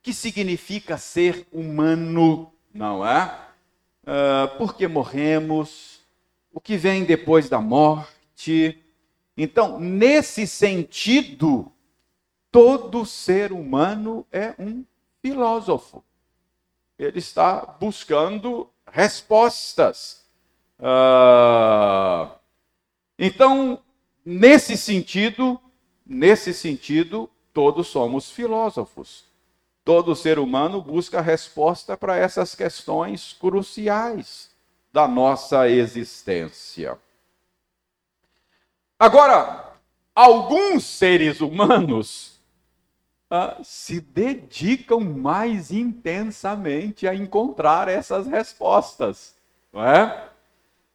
[0.02, 2.52] que significa ser humano?
[2.74, 3.38] Não é?
[4.02, 6.00] Uh, por que morremos?
[6.52, 8.82] O que vem depois da morte?
[9.36, 11.70] Então, nesse sentido,
[12.50, 14.84] todo ser humano é um
[15.22, 16.02] filósofo
[17.04, 20.26] ele está buscando respostas.
[20.78, 22.30] Uh,
[23.18, 23.82] então,
[24.24, 25.58] nesse sentido,
[26.04, 29.24] nesse sentido, todos somos filósofos.
[29.82, 34.50] Todo ser humano busca resposta para essas questões cruciais
[34.92, 36.98] da nossa existência.
[38.98, 39.72] Agora,
[40.14, 42.29] alguns seres humanos
[43.30, 49.34] uh, se dedicam mais intensamente a encontrar essas respostas,
[49.72, 50.28] não é?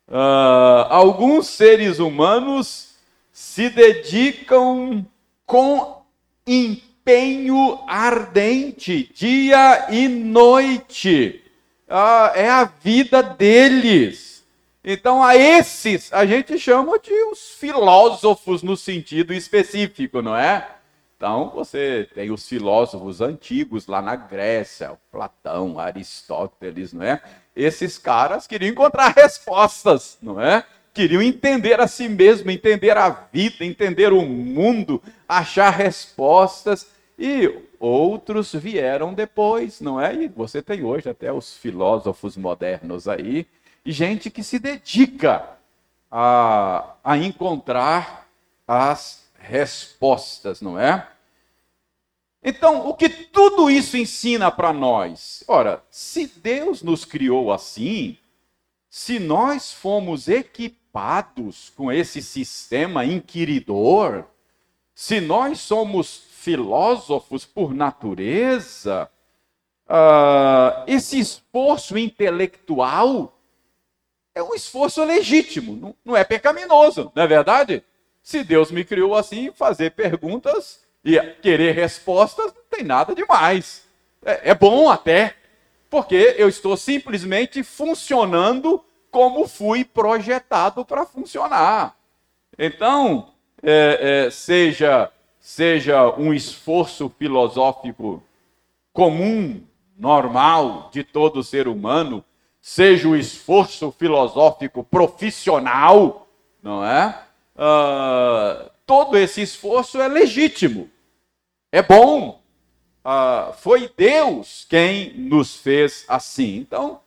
[0.07, 2.95] Uh, alguns seres humanos
[3.31, 5.05] se dedicam
[5.45, 6.03] com
[6.45, 11.41] empenho ardente, dia e noite.
[11.87, 14.43] Uh, é a vida deles.
[14.83, 20.74] Então, a esses a gente chama de os filósofos no sentido específico, não é?
[21.17, 27.21] Então, você tem os filósofos antigos lá na Grécia, Platão, Aristóteles, não é?
[27.55, 30.65] Esses caras queriam encontrar respostas, não é?
[30.93, 36.87] Queriam entender a si mesmo, entender a vida, entender o mundo, achar respostas.
[37.17, 40.13] E outros vieram depois, não é?
[40.13, 43.47] E você tem hoje até os filósofos modernos aí,
[43.85, 45.47] e gente que se dedica
[46.11, 48.27] a, a encontrar
[48.67, 51.07] as respostas, não é?
[52.43, 55.43] Então, o que tudo isso ensina para nós?
[55.47, 58.17] Ora, se Deus nos criou assim,
[58.89, 64.25] se nós fomos equipados com esse sistema inquiridor,
[64.93, 69.09] se nós somos filósofos por natureza,
[69.87, 73.35] uh, esse esforço intelectual
[74.35, 77.83] é um esforço legítimo, não, não é pecaminoso, não é verdade?
[78.25, 83.87] Se Deus me criou assim, fazer perguntas e querer respostas não tem nada demais.
[84.25, 85.35] É, é bom até,
[85.91, 91.95] porque eu estou simplesmente funcionando como fui projetado para funcionar.
[92.57, 98.23] Então, é, é, seja, seja um esforço filosófico
[98.91, 99.61] comum,
[99.95, 102.25] normal de todo ser humano,
[102.59, 106.27] seja o esforço filosófico profissional,
[106.63, 107.24] não é?
[107.55, 110.89] Uh, todo esse esforço é legítimo,
[111.71, 112.41] é bom.
[113.03, 116.57] Uh, foi Deus quem nos fez assim.
[116.57, 116.99] Então,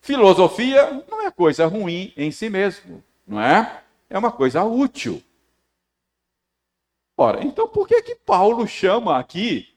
[0.00, 3.82] filosofia não é coisa ruim em si mesmo, não é?
[4.08, 5.22] É uma coisa útil.
[7.16, 9.68] Ora, então por que que Paulo chama aqui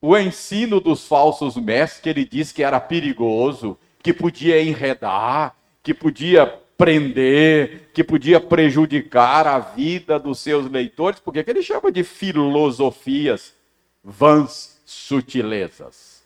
[0.00, 5.94] o ensino dos falsos mestres, que ele diz que era perigoso, que podia enredar, que
[5.94, 12.02] podia prender, que podia prejudicar a vida dos seus leitores, porque que ele chama de
[12.02, 13.54] filosofias,
[14.02, 16.22] vãs sutilezas.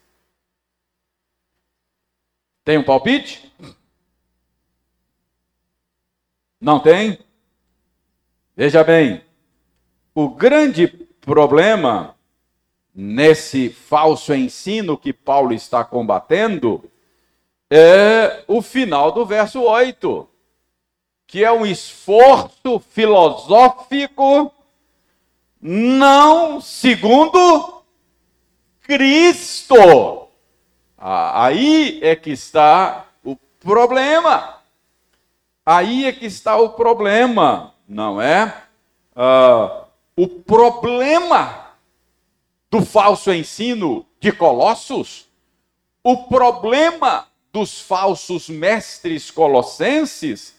[2.64, 3.52] Tem um palpite?
[6.60, 7.18] Não tem?
[8.56, 9.22] Veja bem,
[10.14, 10.88] o grande
[11.20, 12.16] problema
[12.94, 16.90] nesse falso ensino que Paulo está combatendo
[17.70, 20.28] é o final do verso 8,
[21.26, 24.52] que é um esforço filosófico
[25.60, 27.82] não segundo
[28.82, 30.28] Cristo.
[30.96, 34.60] Ah, aí é que está o problema.
[35.64, 38.62] Aí é que está o problema, não é?
[39.14, 41.66] Ah, o problema
[42.70, 45.26] do falso ensino de Colossos,
[46.02, 50.55] o problema dos falsos mestres colossenses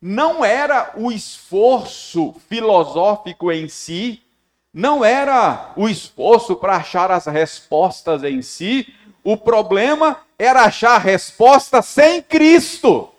[0.00, 4.22] não era o esforço filosófico em si,
[4.72, 8.94] não era o esforço para achar as respostas em si,
[9.24, 13.12] o problema era achar a resposta sem Cristo.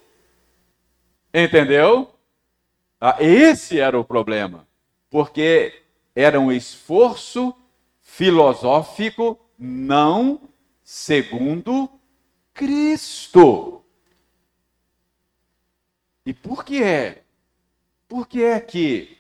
[1.34, 2.09] Entendeu?
[2.99, 4.67] Ah, esse era o problema,
[5.09, 5.84] porque
[6.15, 7.53] era um esforço
[8.01, 10.41] filosófico não
[10.84, 11.89] segundo
[12.53, 13.78] Cristo.
[16.30, 17.23] E por que é?
[18.07, 19.17] Por que é que,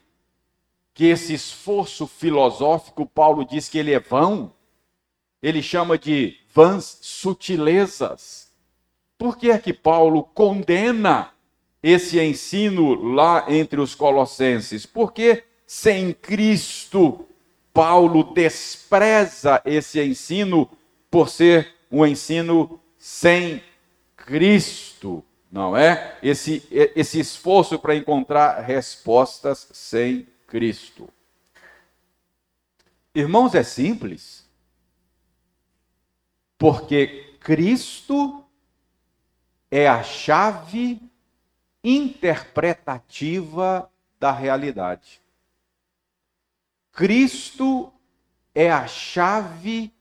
[0.93, 4.53] que esse esforço filosófico, Paulo diz que ele é vão?
[5.41, 8.51] Ele chama de vãs sutilezas.
[9.17, 11.31] Por que é que Paulo condena
[11.81, 14.85] esse ensino lá entre os colossenses?
[14.85, 17.25] Porque sem Cristo
[17.73, 20.69] Paulo despreza esse ensino
[21.09, 23.63] por ser um ensino sem
[24.15, 26.17] Cristo, não é?
[26.21, 31.09] Esse, esse esforço para encontrar respostas sem Cristo.
[33.15, 34.47] Irmãos, é simples.
[36.57, 38.45] Porque Cristo
[39.71, 41.01] é a chave
[41.83, 43.89] interpretativa
[44.19, 45.19] da realidade.
[46.91, 47.91] Cristo
[48.53, 49.93] é a chave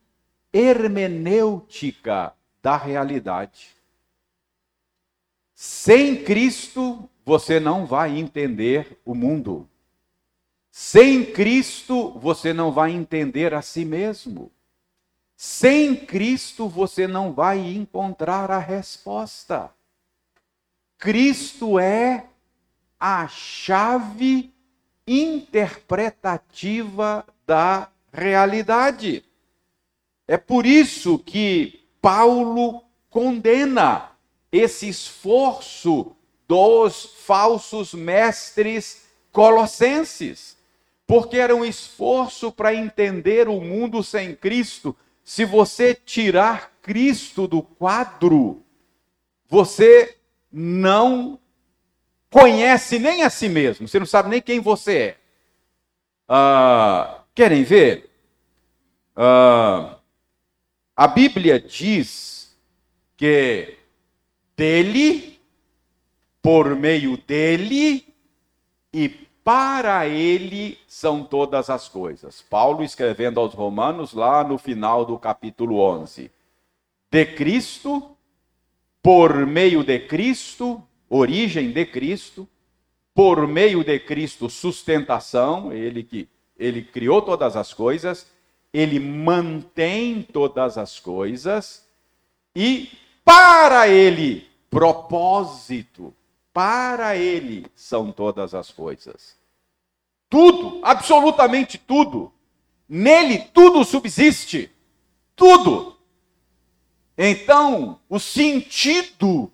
[0.52, 3.77] hermenêutica da realidade.
[5.60, 9.68] Sem Cristo, você não vai entender o mundo.
[10.70, 14.52] Sem Cristo, você não vai entender a si mesmo.
[15.36, 19.74] Sem Cristo, você não vai encontrar a resposta.
[20.96, 22.26] Cristo é
[23.00, 24.54] a chave
[25.08, 29.24] interpretativa da realidade.
[30.28, 34.16] É por isso que Paulo condena
[34.50, 40.56] esse esforço dos falsos mestres colossenses,
[41.06, 44.96] porque era um esforço para entender o mundo sem Cristo.
[45.22, 48.62] Se você tirar Cristo do quadro,
[49.46, 50.16] você
[50.50, 51.38] não
[52.30, 55.16] conhece nem a si mesmo, você não sabe nem quem você é.
[56.26, 58.10] Ah, querem ver?
[59.16, 59.98] Ah,
[60.96, 62.56] a Bíblia diz
[63.16, 63.77] que
[64.58, 65.38] dele,
[66.42, 68.12] por meio dele
[68.92, 69.08] e
[69.44, 72.42] para ele são todas as coisas.
[72.42, 76.28] Paulo escrevendo aos Romanos lá no final do capítulo 11.
[77.08, 78.16] De Cristo,
[79.00, 82.46] por meio de Cristo origem de Cristo,
[83.14, 86.28] por meio de Cristo, sustentação, ele que
[86.58, 88.28] ele criou todas as coisas,
[88.72, 91.86] ele mantém todas as coisas
[92.54, 92.90] e
[93.24, 96.14] para ele propósito,
[96.52, 99.36] para ele são todas as coisas.
[100.28, 102.32] Tudo, absolutamente tudo.
[102.88, 104.70] Nele tudo subsiste.
[105.36, 105.96] Tudo.
[107.16, 109.50] Então, o sentido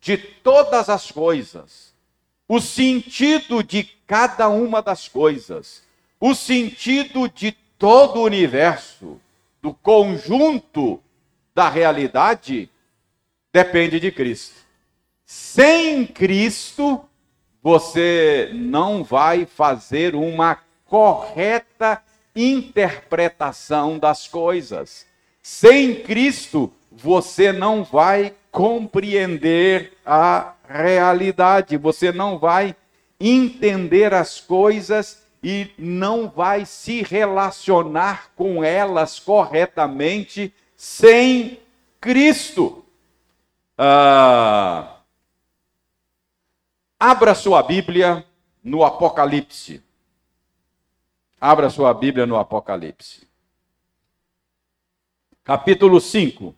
[0.00, 1.94] de todas as coisas,
[2.48, 5.82] o sentido de cada uma das coisas,
[6.20, 9.20] o sentido de todo o universo,
[9.60, 11.02] do conjunto
[11.54, 12.70] da realidade,
[13.56, 14.54] depende de Cristo.
[15.24, 17.00] Sem Cristo,
[17.62, 22.02] você não vai fazer uma correta
[22.34, 25.06] interpretação das coisas.
[25.42, 32.76] Sem Cristo, você não vai compreender a realidade, você não vai
[33.18, 41.58] entender as coisas e não vai se relacionar com elas corretamente sem
[41.98, 42.85] Cristo.
[43.78, 45.02] Ah,
[46.98, 48.24] abra sua Bíblia
[48.64, 49.82] no Apocalipse.
[51.40, 53.26] Abra sua Bíblia no Apocalipse.
[55.44, 56.54] Capítulo 5.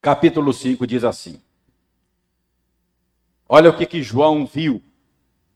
[0.00, 1.40] capítulo 5 diz assim:
[3.52, 4.80] Olha o que, que João viu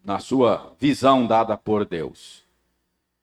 [0.04, 2.42] na sua visão dada por Deus.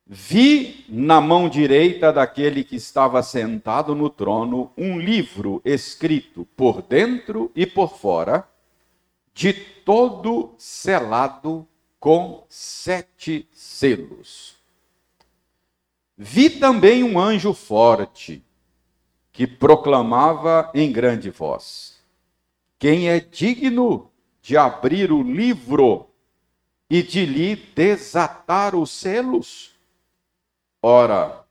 [0.07, 7.51] Vi na mão direita daquele que estava sentado no trono um livro escrito por dentro
[7.53, 8.47] e por fora,
[9.33, 11.67] de todo selado
[11.99, 14.55] com sete selos.
[16.15, 18.41] Vi também um anjo forte
[19.33, 21.99] que proclamava em grande voz:
[22.79, 24.10] Quem é digno
[24.41, 26.07] de abrir o livro
[26.89, 29.75] e de lhe desatar os selos?
[30.81, 31.45] Ora,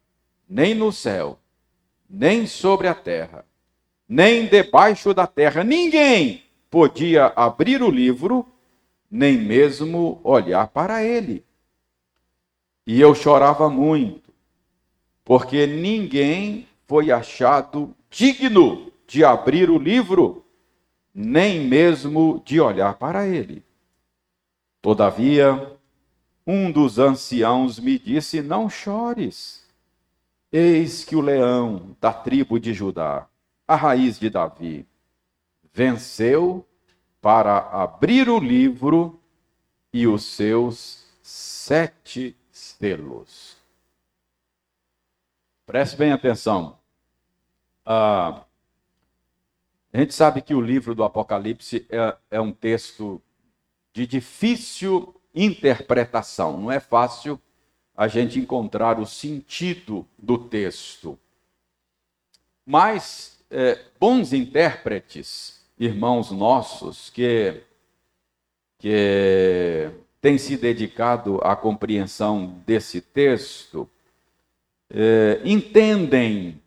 [0.48, 1.38] nem no céu,
[2.08, 3.46] nem sobre a terra,
[4.08, 8.44] nem debaixo da terra, ninguém podia abrir o livro,
[9.08, 11.44] nem mesmo olhar para ele.
[12.86, 14.32] E eu chorava muito,
[15.24, 20.44] porque ninguém foi achado digno de abrir o livro,
[21.20, 23.62] nem mesmo de olhar para ele.
[24.80, 25.76] Todavia,
[26.46, 29.68] um dos anciãos me disse: Não chores.
[30.50, 33.28] Eis que o leão da tribo de Judá,
[33.68, 34.84] a raiz de Davi,
[35.72, 36.66] venceu
[37.20, 39.20] para abrir o livro
[39.92, 43.56] e os seus sete selos.
[45.66, 46.78] Preste bem atenção.
[47.86, 48.42] Ah,
[49.92, 53.20] a gente sabe que o livro do Apocalipse é, é um texto
[53.92, 56.58] de difícil interpretação.
[56.58, 57.40] Não é fácil
[57.96, 61.18] a gente encontrar o sentido do texto.
[62.64, 67.60] Mas é, bons intérpretes, irmãos nossos, que,
[68.78, 73.90] que têm se dedicado à compreensão desse texto,
[74.88, 76.62] é, entendem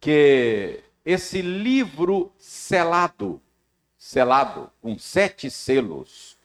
[0.00, 3.40] que esse livro selado,
[3.96, 6.38] selado com sete selos,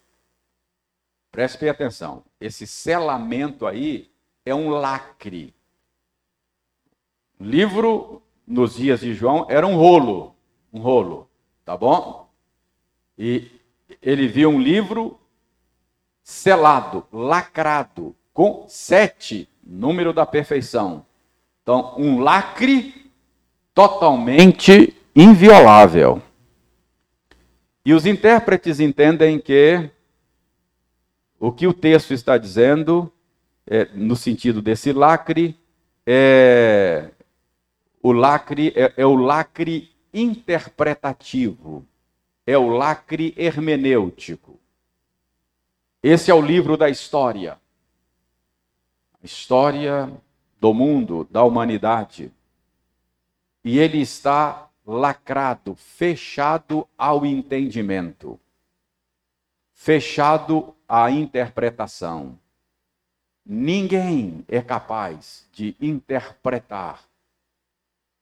[1.31, 2.23] Preste atenção.
[2.39, 4.09] Esse selamento aí
[4.45, 5.53] é um lacre.
[7.39, 10.35] Livro, nos dias de João, era um rolo.
[10.73, 11.29] Um rolo.
[11.63, 12.29] Tá bom?
[13.17, 13.51] E
[14.01, 15.19] ele viu um livro
[16.23, 21.05] selado, lacrado, com sete, número da perfeição.
[21.61, 23.08] Então, um lacre
[23.79, 26.21] totalmente inviolável.
[27.85, 29.89] E os intérpretes entendem que
[31.39, 33.09] o que o texto está dizendo,
[33.65, 35.57] é, no sentido desse lacre,
[36.05, 37.09] é,
[38.03, 41.85] o lacre é, é o lacre interpretativo,
[42.45, 44.59] é o lacre hermenêutico.
[46.03, 47.57] Esse é o livro da história.
[49.23, 50.11] História
[50.59, 52.29] do mundo, da humanidade.
[53.63, 58.39] E ele está lacrado, fechado ao entendimento,
[59.73, 62.39] fechado a interpretação.
[63.45, 67.03] Ninguém é capaz de interpretar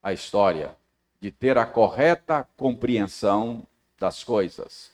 [0.02, 0.76] a história,
[1.20, 3.66] de ter a correta compreensão
[3.98, 4.92] das coisas.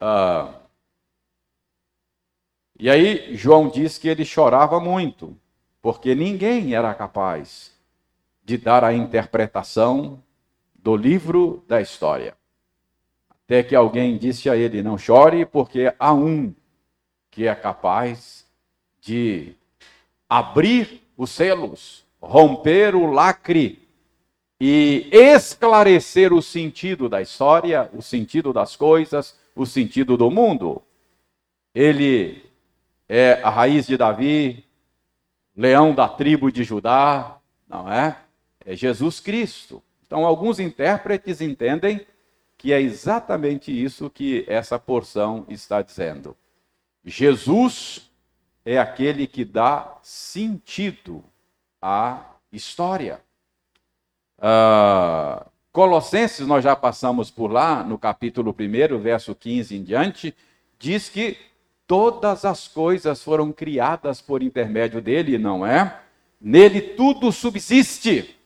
[0.00, 0.54] Ah,
[2.78, 5.38] e aí, João diz que ele chorava muito,
[5.80, 7.71] porque ninguém era capaz
[8.44, 10.22] de dar a interpretação
[10.74, 12.36] do livro da história.
[13.30, 16.54] Até que alguém disse a ele: Não chore, porque há um
[17.30, 18.46] que é capaz
[19.00, 19.54] de
[20.28, 23.88] abrir os selos, romper o lacre
[24.60, 30.82] e esclarecer o sentido da história, o sentido das coisas, o sentido do mundo.
[31.74, 32.44] Ele
[33.08, 34.64] é a raiz de Davi,
[35.56, 37.38] leão da tribo de Judá,
[37.68, 38.16] não é?
[38.64, 39.82] É Jesus Cristo.
[40.06, 42.06] Então, alguns intérpretes entendem
[42.56, 46.36] que é exatamente isso que essa porção está dizendo.
[47.04, 48.10] Jesus
[48.64, 51.24] é aquele que dá sentido
[51.80, 53.20] à história.
[54.38, 60.34] Uh, Colossenses, nós já passamos por lá, no capítulo 1, verso 15 em diante,
[60.78, 61.38] diz que
[61.86, 66.00] todas as coisas foram criadas por intermédio dele, não é?
[66.40, 68.36] Nele tudo subsiste.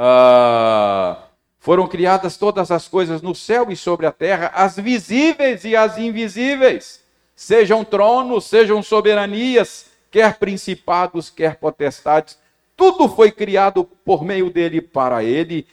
[0.00, 1.14] Uh,
[1.58, 5.98] foram criadas todas as coisas no céu e sobre a terra, as visíveis e as
[5.98, 7.04] invisíveis,
[7.36, 12.38] sejam tronos, sejam soberanias, quer principados, quer potestades,
[12.74, 15.66] tudo foi criado por meio dele para ele.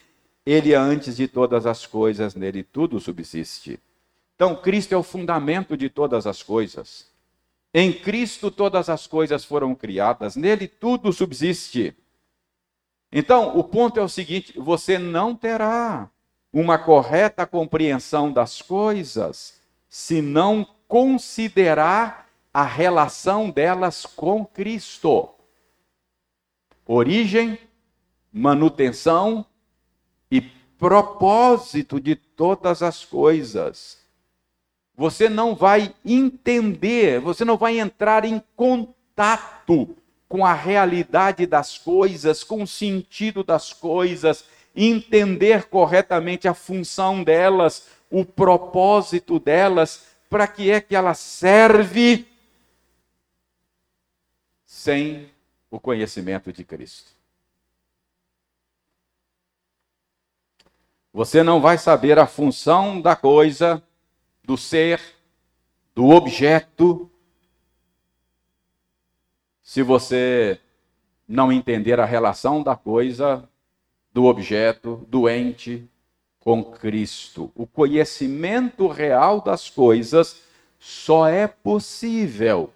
[0.45, 3.79] Ele é antes de todas as coisas, nele tudo subsiste.
[4.35, 7.07] Então, Cristo é o fundamento de todas as coisas.
[7.73, 11.95] Em Cristo todas as coisas foram criadas, nele tudo subsiste.
[13.11, 16.09] Então, o ponto é o seguinte: você não terá
[16.51, 25.29] uma correta compreensão das coisas se não considerar a relação delas com Cristo.
[26.85, 27.59] Origem,
[28.31, 29.45] manutenção
[30.31, 33.99] e propósito de todas as coisas.
[34.95, 39.95] Você não vai entender, você não vai entrar em contato
[40.27, 44.43] com a realidade das coisas, com o sentido das coisas,
[44.75, 52.27] entender corretamente a função delas, o propósito delas, para que é que ela serve
[54.65, 55.29] sem
[55.71, 57.11] o conhecimento de Cristo.
[61.13, 63.81] Você não vai saber a função da coisa,
[64.43, 65.01] do ser,
[65.95, 67.09] do objeto,
[69.67, 70.61] se você
[71.27, 73.49] não entender a relação da coisa,
[74.13, 75.85] do objeto, do ente
[76.39, 77.51] com Cristo.
[77.53, 80.41] O conhecimento real das coisas
[80.79, 82.73] só é possível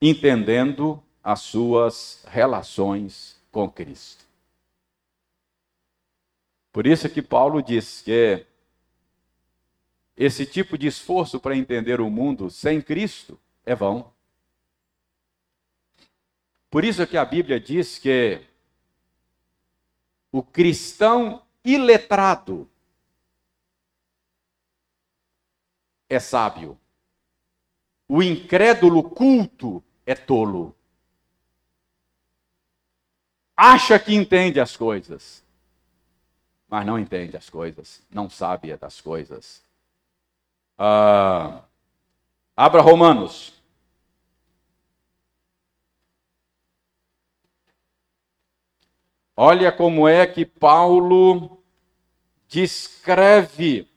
[0.00, 4.24] entendendo as suas relações com Cristo.
[6.72, 8.46] Por isso que Paulo diz que
[10.16, 14.13] esse tipo de esforço para entender o mundo sem Cristo é vão.
[16.74, 18.44] Por isso que a Bíblia diz que
[20.32, 22.68] o cristão iletrado
[26.08, 26.76] é sábio.
[28.08, 30.74] O incrédulo culto é tolo.
[33.56, 35.44] Acha que entende as coisas
[36.74, 39.62] mas não entende as coisas, não sabe das coisas.
[40.76, 41.62] Ah,
[42.56, 43.53] abra Romanos.
[49.36, 51.60] Olha como é que Paulo
[52.48, 53.88] descreve,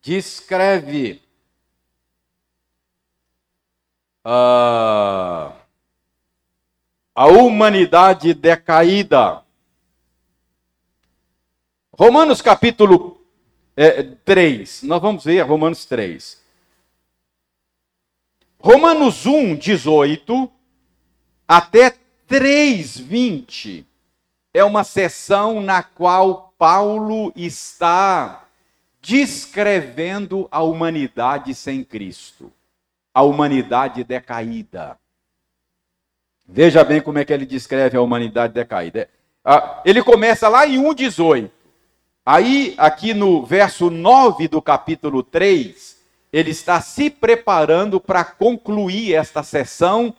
[0.00, 1.22] descreve
[4.24, 5.52] uh,
[7.14, 9.44] a humanidade decaída.
[11.92, 13.20] Romanos capítulo
[13.76, 16.42] é, 3, nós vamos ver Romanos 3.
[18.58, 20.50] Romanos 1, 18
[21.46, 23.86] até 3, 20
[24.52, 28.44] é uma sessão na qual Paulo está
[29.00, 32.52] descrevendo a humanidade sem Cristo,
[33.14, 34.98] a humanidade decaída.
[36.46, 39.08] Veja bem como é que ele descreve a humanidade decaída.
[39.42, 41.50] Ah, ele começa lá em 1,18.
[42.26, 45.96] Aí, aqui no verso 9 do capítulo 3,
[46.30, 50.14] ele está se preparando para concluir esta sessão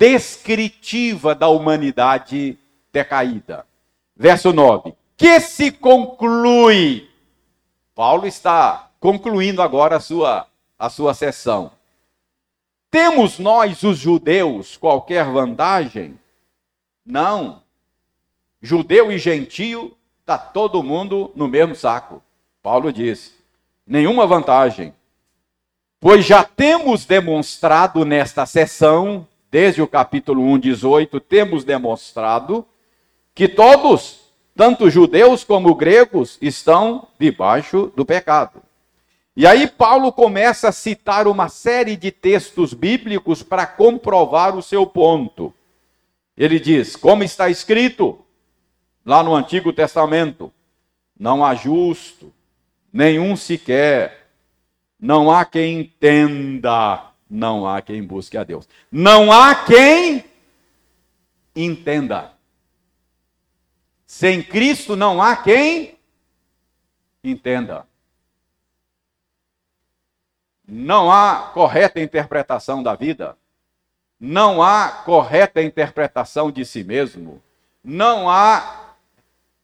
[0.00, 2.58] descritiva da humanidade
[2.90, 3.66] decaída.
[4.16, 7.08] Verso 9: Que se conclui?
[7.94, 10.46] Paulo está concluindo agora a sua,
[10.78, 11.70] a sua sessão.
[12.90, 16.18] Temos nós, os judeus, qualquer vantagem?
[17.06, 17.62] Não.
[18.60, 19.96] Judeu e gentio
[20.30, 22.22] Está todo mundo no mesmo saco.
[22.62, 23.34] Paulo diz:
[23.84, 24.94] nenhuma vantagem.
[25.98, 32.66] Pois já temos demonstrado nesta sessão, desde o capítulo 1, 18, temos demonstrado
[33.34, 34.20] que todos,
[34.54, 38.62] tanto judeus como gregos, estão debaixo do pecado.
[39.36, 44.86] E aí Paulo começa a citar uma série de textos bíblicos para comprovar o seu
[44.86, 45.54] ponto.
[46.36, 48.24] Ele diz: como está escrito,
[49.04, 50.52] lá no Antigo Testamento.
[51.18, 52.32] Não há justo,
[52.92, 54.28] nenhum sequer.
[54.98, 58.68] Não há quem entenda, não há quem busque a Deus.
[58.90, 60.24] Não há quem
[61.54, 62.32] entenda.
[64.04, 65.96] Sem Cristo não há quem
[67.22, 67.86] entenda.
[70.66, 73.36] Não há correta interpretação da vida.
[74.18, 77.40] Não há correta interpretação de si mesmo.
[77.82, 78.94] Não há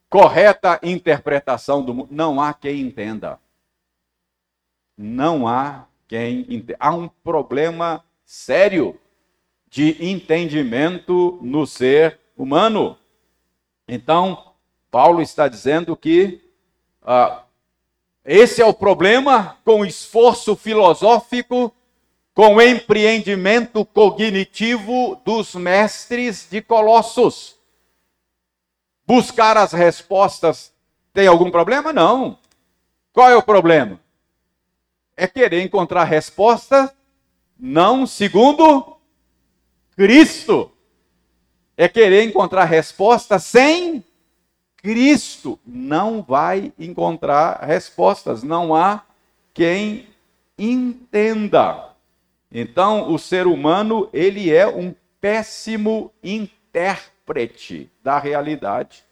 [0.09, 2.09] correta interpretação do mundo.
[2.13, 3.41] Não há quem entenda.
[4.97, 6.65] Não há quem.
[6.79, 8.99] Há um problema sério
[9.69, 12.99] de entendimento no ser humano.
[13.89, 14.53] Então,
[14.91, 16.41] Paulo está dizendo que
[17.03, 17.43] ah,
[18.25, 21.73] esse é o problema com esforço filosófico,
[22.35, 27.57] com empreendimento cognitivo dos mestres de Colossos.
[29.07, 30.73] Buscar as respostas
[31.13, 31.93] tem algum problema?
[31.93, 32.39] Não.
[33.13, 33.99] Qual é o problema?
[35.17, 36.95] É querer encontrar resposta
[37.59, 38.97] não segundo
[39.97, 40.71] Cristo.
[41.77, 44.05] é querer encontrar respostas sem
[44.77, 45.59] Cristo.
[45.67, 49.03] Não vai encontrar respostas, não há
[49.53, 50.09] quem
[50.59, 51.91] entenda.
[52.51, 59.05] Então, o ser humano, ele é um péssimo intérprete da realidade.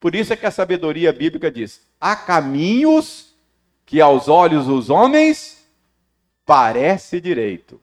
[0.00, 3.33] Por isso é que a sabedoria bíblica diz: há caminhos
[3.84, 5.68] que aos olhos dos homens
[6.44, 7.80] parece direito.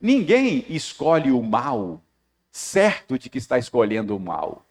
[0.00, 2.00] Ninguém escolhe o mal
[2.50, 4.64] certo de que está escolhendo o mal.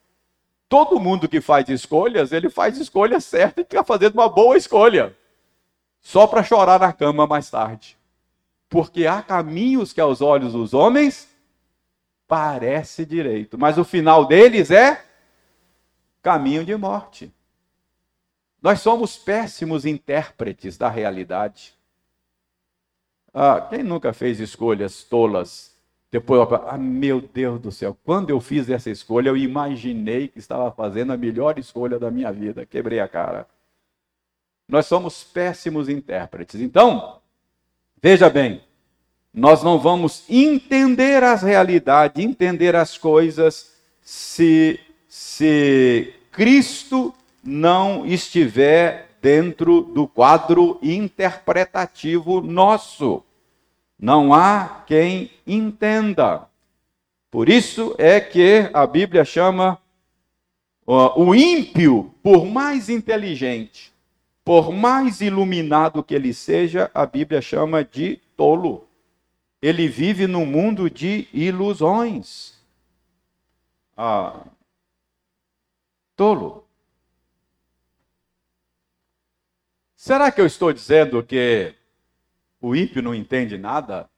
[0.67, 5.15] Todo mundo que faz escolhas, ele faz escolha certa e está fazendo uma boa escolha.
[6.01, 7.97] Só para chorar na cama mais tarde.
[8.69, 11.29] Porque há caminhos que aos olhos dos homens
[12.27, 15.03] parece direito, mas o final deles é
[16.21, 17.33] caminho de morte.
[18.61, 21.73] Nós somos péssimos intérpretes da realidade.
[23.33, 25.71] Ah, quem nunca fez escolhas tolas?
[26.11, 30.69] Depois, ah, meu Deus do céu, quando eu fiz essa escolha, eu imaginei que estava
[30.71, 32.65] fazendo a melhor escolha da minha vida.
[32.65, 33.47] Quebrei a cara.
[34.67, 36.61] Nós somos péssimos intérpretes.
[36.61, 37.19] Então,
[38.01, 38.61] veja bem,
[39.33, 47.13] nós não vamos entender as realidades, entender as coisas, se, se Cristo
[47.43, 53.23] não estiver dentro do quadro interpretativo nosso.
[53.99, 56.47] Não há quem entenda.
[57.29, 59.77] Por isso é que a Bíblia chama
[60.85, 63.93] o ímpio, por mais inteligente,
[64.43, 68.87] por mais iluminado que ele seja, a Bíblia chama de tolo
[69.61, 72.59] ele vive num mundo de ilusões.
[73.95, 74.43] Ah,
[76.15, 76.65] tolo.
[80.03, 81.75] Será que eu estou dizendo que
[82.59, 84.09] o ímpio não entende nada?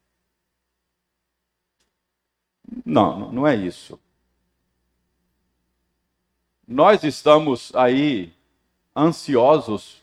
[2.86, 4.00] Não, não é isso.
[6.66, 8.34] Nós estamos aí
[8.96, 10.02] ansiosos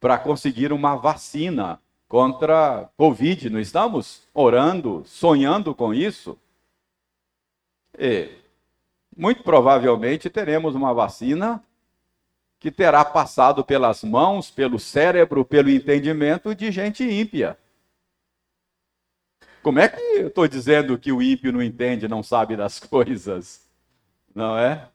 [0.00, 6.38] para conseguir uma vacina contra Covid, não estamos orando, sonhando com isso?
[7.98, 8.30] E
[9.14, 11.62] muito provavelmente teremos uma vacina
[12.64, 17.58] que terá passado pelas mãos, pelo cérebro, pelo entendimento de gente ímpia.
[19.62, 23.68] Como é que eu estou dizendo que o ímpio não entende, não sabe das coisas?
[24.34, 24.88] Não é?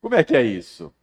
[0.00, 0.94] Como é que é isso?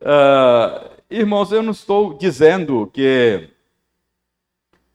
[0.00, 3.50] Uh, irmãos, eu não estou dizendo que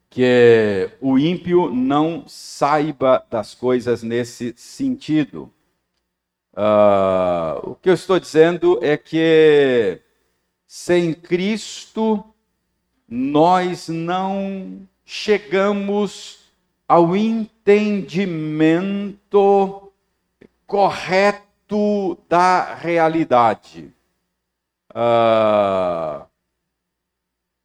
[0.10, 5.54] que o ímpio não saiba das coisas nesse sentido.
[6.60, 10.02] Uh, o que eu estou dizendo é que
[10.68, 12.22] sem Cristo
[13.08, 16.52] nós não chegamos
[16.86, 19.90] ao entendimento
[20.68, 23.94] correto da realidade.
[24.90, 26.26] Uh,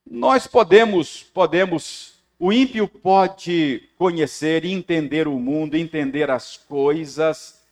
[0.09, 7.64] nós podemos podemos o ímpio pode conhecer entender o mundo, entender as coisas,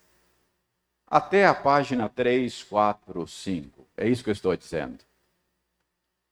[1.13, 3.87] até a página 3, 4, 5.
[3.99, 5.01] É isso que eu estou dizendo.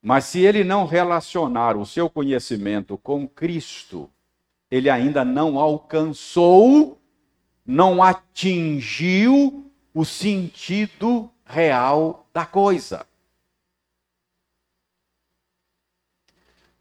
[0.01, 4.09] Mas se ele não relacionar o seu conhecimento com Cristo,
[4.71, 6.99] ele ainda não alcançou,
[7.63, 13.05] não atingiu o sentido real da coisa.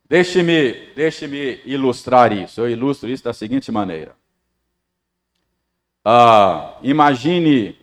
[0.08, 1.26] Deixe-me deixe
[1.66, 2.62] ilustrar isso.
[2.62, 4.16] Eu ilustro isso da seguinte maneira.
[6.02, 7.76] Ah, imagine,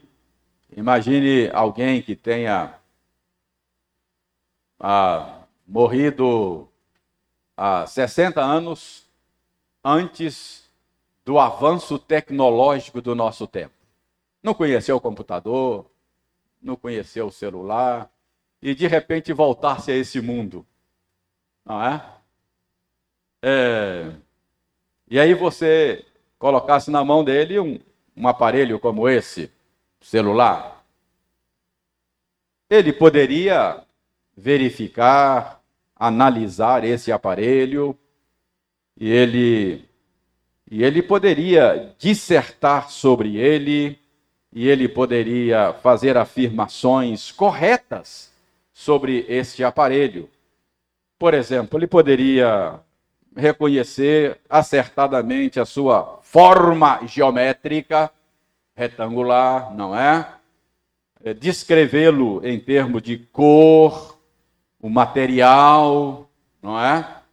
[0.78, 2.76] imagine alguém que tenha
[4.80, 6.70] ah, morrido
[7.58, 9.10] há 60 anos
[9.84, 10.70] antes
[11.26, 13.74] do avanço tecnológico do nosso tempo.
[14.44, 15.90] Não conheceu o computador,
[16.62, 18.08] não conheceu o celular,
[18.62, 20.64] e de repente voltasse a esse mundo,
[21.66, 22.06] não é?
[23.42, 24.14] É,
[25.10, 26.06] e aí você
[26.38, 27.80] colocasse na mão dele um,
[28.16, 29.52] um aparelho como esse,
[30.02, 30.84] celular,
[32.70, 33.84] ele poderia
[34.36, 35.62] verificar,
[35.96, 37.98] analisar esse aparelho
[38.96, 39.88] e ele
[40.70, 43.98] e ele poderia dissertar sobre ele
[44.52, 48.34] e ele poderia fazer afirmações corretas
[48.74, 50.30] sobre este aparelho.
[51.18, 52.80] Por exemplo, ele poderia
[53.36, 58.12] reconhecer acertadamente a sua forma geométrica
[58.78, 60.34] retangular, não é?
[61.24, 64.20] é descrevê-lo em termos de cor,
[64.80, 66.30] o material,
[66.62, 67.24] não é?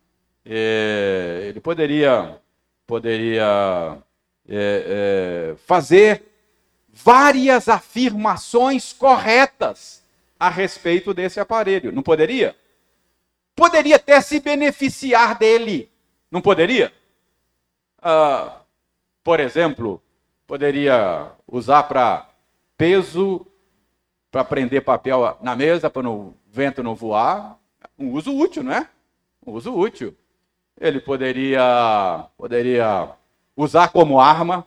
[0.46, 2.40] é ele poderia,
[2.86, 3.98] poderia
[4.48, 6.24] é, é, fazer
[6.90, 10.02] várias afirmações corretas
[10.40, 11.92] a respeito desse aparelho.
[11.92, 12.56] Não poderia?
[13.54, 15.90] Poderia até se beneficiar dele.
[16.30, 16.90] Não poderia?
[18.00, 18.60] Ah,
[19.22, 20.02] por exemplo,
[20.46, 22.28] poderia usar para
[22.76, 23.46] peso,
[24.30, 27.58] para prender papel na mesa, para o vento não voar.
[27.98, 28.88] Um uso útil, não é?
[29.46, 30.16] Um uso útil.
[30.80, 33.10] Ele poderia, poderia
[33.56, 34.66] usar como arma.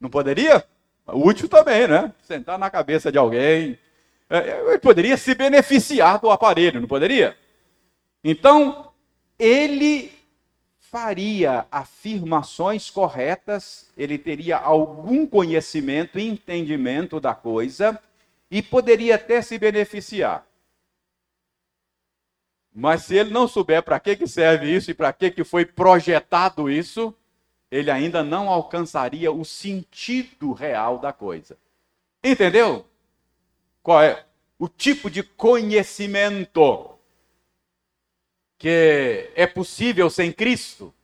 [0.00, 0.64] Não poderia?
[1.06, 2.12] Útil também, né?
[2.22, 3.78] Sentar na cabeça de alguém.
[4.28, 7.36] É, ele poderia se beneficiar do aparelho, não poderia?
[8.22, 8.92] Então,
[9.38, 10.12] ele
[10.90, 18.00] faria afirmações corretas, ele teria algum conhecimento e entendimento da coisa
[18.50, 20.44] e poderia até se beneficiar.
[22.74, 25.64] Mas se ele não souber para que, que serve isso e para que, que foi
[25.64, 27.14] projetado isso,
[27.70, 31.56] ele ainda não alcançaria o sentido real da coisa.
[32.22, 32.84] Entendeu?
[33.80, 34.24] Qual é
[34.58, 36.98] o tipo de conhecimento
[38.60, 40.94] que é possível sem Cristo.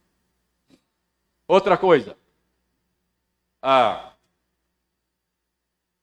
[1.48, 2.14] Outra coisa.
[3.62, 4.12] Ah,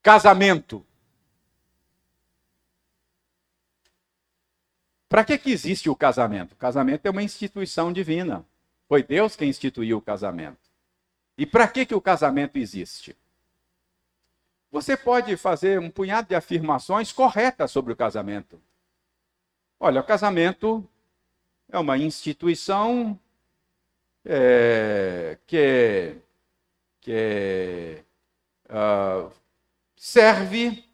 [0.01, 0.83] casamento.
[5.07, 6.53] Para que, que existe o casamento?
[6.53, 8.43] O casamento é uma instituição divina.
[8.87, 10.57] Foi Deus quem instituiu o casamento.
[11.37, 13.15] E para que, que o casamento existe?
[14.71, 18.59] Você pode fazer um punhado de afirmações corretas sobre o casamento.
[19.79, 20.89] Olha, o casamento
[21.73, 23.19] é uma instituição
[24.23, 26.15] é, que,
[27.01, 28.03] que
[28.69, 29.31] uh,
[29.95, 30.87] serve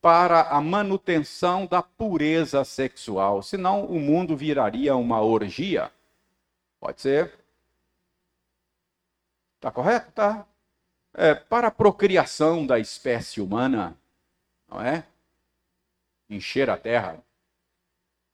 [0.00, 5.90] para a manutenção da pureza sexual, senão o mundo viraria uma orgia.
[6.78, 7.34] Pode ser?
[9.56, 10.12] Está correto?
[10.12, 10.46] Tá.
[11.12, 13.98] É, para a procriação da espécie humana,
[14.68, 15.04] não é?
[16.30, 17.20] Encher a terra.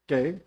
[0.02, 0.42] Ok.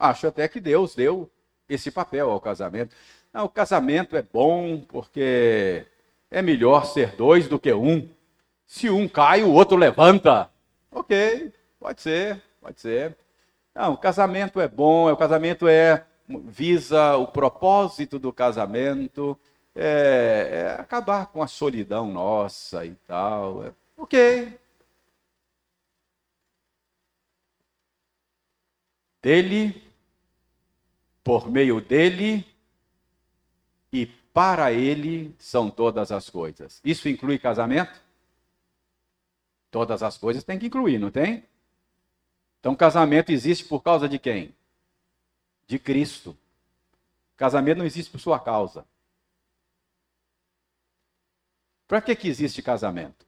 [0.00, 1.30] Acho até que Deus deu
[1.68, 2.96] esse papel ao casamento.
[3.30, 5.84] Não, o casamento é bom porque
[6.30, 8.08] é melhor ser dois do que um.
[8.66, 10.50] Se um cai, o outro levanta.
[10.90, 13.14] Ok, pode ser, pode ser.
[13.74, 19.38] Não, o casamento é bom, o casamento é visa o propósito do casamento,
[19.74, 23.66] é, é acabar com a solidão nossa e tal.
[23.66, 24.58] É, ok.
[29.22, 29.89] Dele
[31.22, 32.46] por meio dele
[33.92, 36.80] e para ele são todas as coisas.
[36.84, 38.00] Isso inclui casamento?
[39.70, 41.44] Todas as coisas tem que incluir, não tem?
[42.58, 44.54] Então, casamento existe por causa de quem?
[45.66, 46.36] De Cristo.
[47.36, 48.84] Casamento não existe por sua causa.
[51.88, 53.26] Para que, que existe casamento?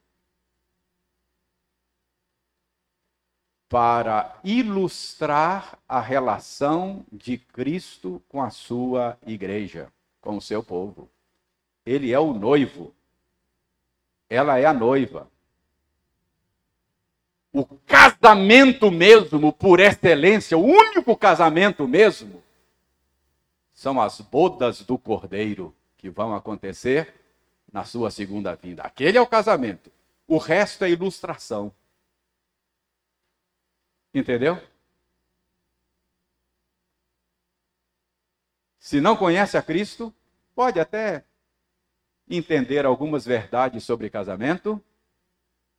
[3.73, 11.09] Para ilustrar a relação de Cristo com a sua igreja, com o seu povo.
[11.83, 12.93] Ele é o noivo,
[14.29, 15.27] ela é a noiva.
[17.51, 22.43] O casamento mesmo, por excelência, o único casamento mesmo,
[23.73, 27.11] são as bodas do cordeiro que vão acontecer
[27.71, 28.83] na sua segunda vinda.
[28.83, 29.91] Aquele é o casamento.
[30.27, 31.73] O resto é ilustração.
[34.13, 34.61] Entendeu?
[38.77, 40.13] Se não conhece a Cristo,
[40.53, 41.23] pode até
[42.29, 44.81] entender algumas verdades sobre casamento,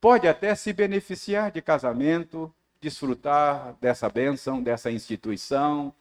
[0.01, 5.95] pode até se beneficiar de casamento, desfrutar dessa bênção, dessa instituição.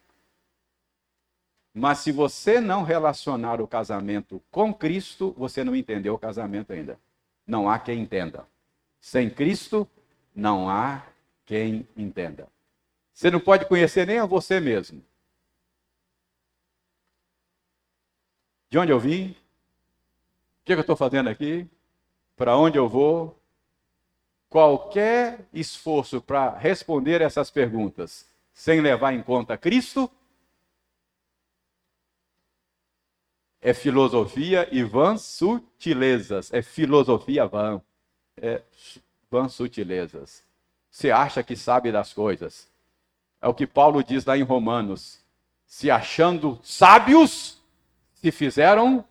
[1.74, 7.00] Mas se você não relacionar o casamento com Cristo, você não entendeu o casamento ainda.
[7.46, 8.48] Não há quem entenda.
[9.00, 9.88] Sem Cristo,
[10.36, 11.04] não há
[11.46, 12.48] quem entenda.
[13.14, 15.04] Você não pode conhecer nem a você mesmo.
[18.70, 19.32] De onde eu vim?
[20.62, 21.68] O que eu estou fazendo aqui?
[22.36, 23.40] Para onde eu vou?
[24.50, 30.10] Qualquer esforço para responder essas perguntas sem levar em conta Cristo
[33.64, 36.52] é filosofia e vãs sutilezas.
[36.52, 37.82] É filosofia vã.
[38.36, 38.62] É
[39.32, 40.44] vãs sutilezas.
[40.94, 42.68] Você acha que sabe das coisas.
[43.42, 45.20] É o que Paulo diz lá em Romanos.
[45.66, 47.60] Se achando sábios,
[48.14, 49.04] se fizeram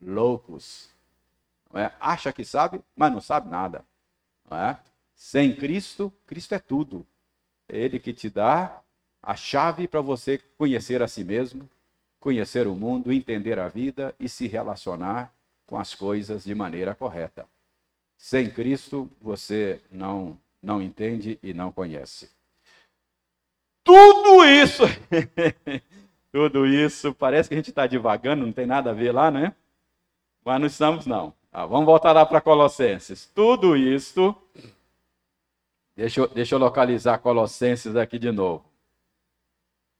[0.00, 0.88] loucos.
[1.74, 1.92] É?
[2.00, 3.84] Acha que sabe, mas não sabe nada.
[4.50, 4.80] Não é?
[5.14, 7.06] Sem Cristo, Cristo é tudo.
[7.68, 8.80] É Ele que te dá
[9.22, 11.68] a chave para você conhecer a si mesmo,
[12.18, 15.30] conhecer o mundo, entender a vida e se relacionar
[15.66, 17.46] com as coisas de maneira correta.
[18.16, 22.30] Sem Cristo, você não, não entende e não conhece.
[23.82, 24.82] Tudo isso,
[26.32, 29.54] tudo isso, parece que a gente está divagando, não tem nada a ver lá, né?
[30.44, 31.32] Mas não estamos, não.
[31.52, 33.30] Ah, vamos voltar lá para Colossenses.
[33.34, 34.34] Tudo isso,
[35.96, 38.64] deixa eu, deixa eu localizar Colossenses aqui de novo.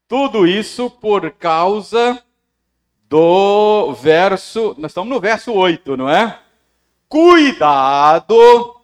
[0.09, 2.22] Tudo isso por causa
[3.09, 6.40] do verso, nós estamos no verso 8, não é?
[7.09, 8.76] Cuidado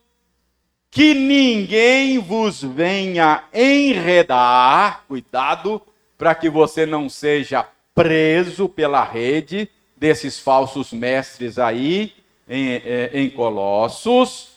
[0.92, 5.80] que ninguém vos venha enredar, cuidado,
[6.18, 12.12] para que você não seja preso pela rede desses falsos mestres aí
[12.46, 14.50] em, é, em Colossos.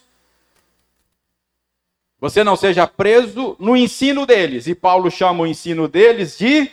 [2.20, 4.68] Você não seja preso no ensino deles.
[4.68, 6.70] E Paulo chama o ensino deles de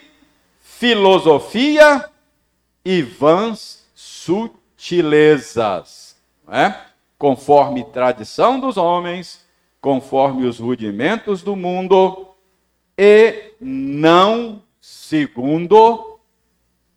[0.61, 2.11] filosofia
[2.85, 5.31] e vãs sutilezas.
[6.49, 6.75] É?
[7.17, 9.43] Conforme tradição dos homens,
[9.83, 12.29] conforme os rudimentos do mundo
[12.97, 16.21] e não segundo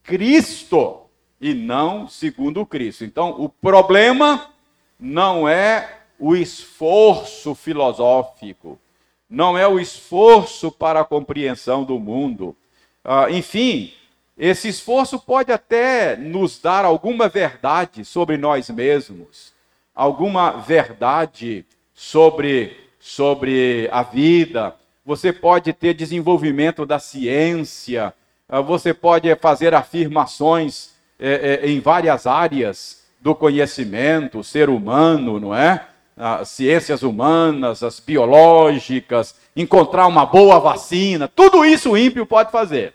[0.03, 1.01] Cristo
[1.41, 3.03] e não segundo Cristo.
[3.03, 4.51] Então, o problema
[4.99, 8.79] não é o esforço filosófico,
[9.27, 12.55] não é o esforço para a compreensão do mundo.
[13.03, 13.93] Ah, enfim,
[14.37, 19.55] esse esforço pode até nos dar alguma verdade sobre nós mesmos,
[19.95, 21.65] alguma verdade
[21.95, 24.75] sobre, sobre a vida,
[25.05, 28.13] você pode ter desenvolvimento da ciência,
[28.49, 35.55] ah, você pode fazer afirmações é, é, em várias áreas do conhecimento, ser humano, não
[35.55, 35.87] é?
[36.17, 42.93] As ciências humanas, as biológicas, encontrar uma boa vacina, tudo isso o ímpio pode fazer.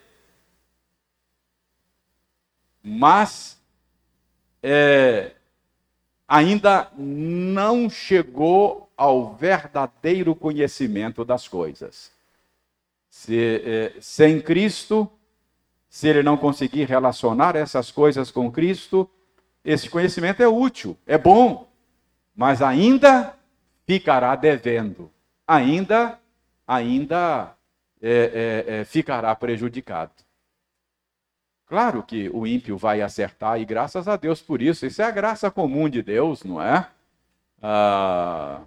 [2.83, 3.59] Mas
[4.63, 5.33] é,
[6.29, 12.13] ainda não chegou ao verdadeiro conhecimento das coisas.
[13.09, 15.11] Se, eh, sem Cristo,
[15.89, 19.09] se ele não conseguir relacionar essas coisas com Cristo,
[19.65, 21.67] esse conhecimento é útil, é bom,
[22.37, 23.35] mas ainda
[23.87, 25.11] ficará devendo,
[25.49, 26.19] ainda,
[26.69, 27.57] ainda
[28.03, 30.13] é, é, ficará prejudicado.
[31.65, 34.85] Claro que o ímpio vai acertar, e graças a Deus por isso.
[34.85, 36.87] Isso é a graça comum de Deus, não é?
[37.63, 38.61] Ah,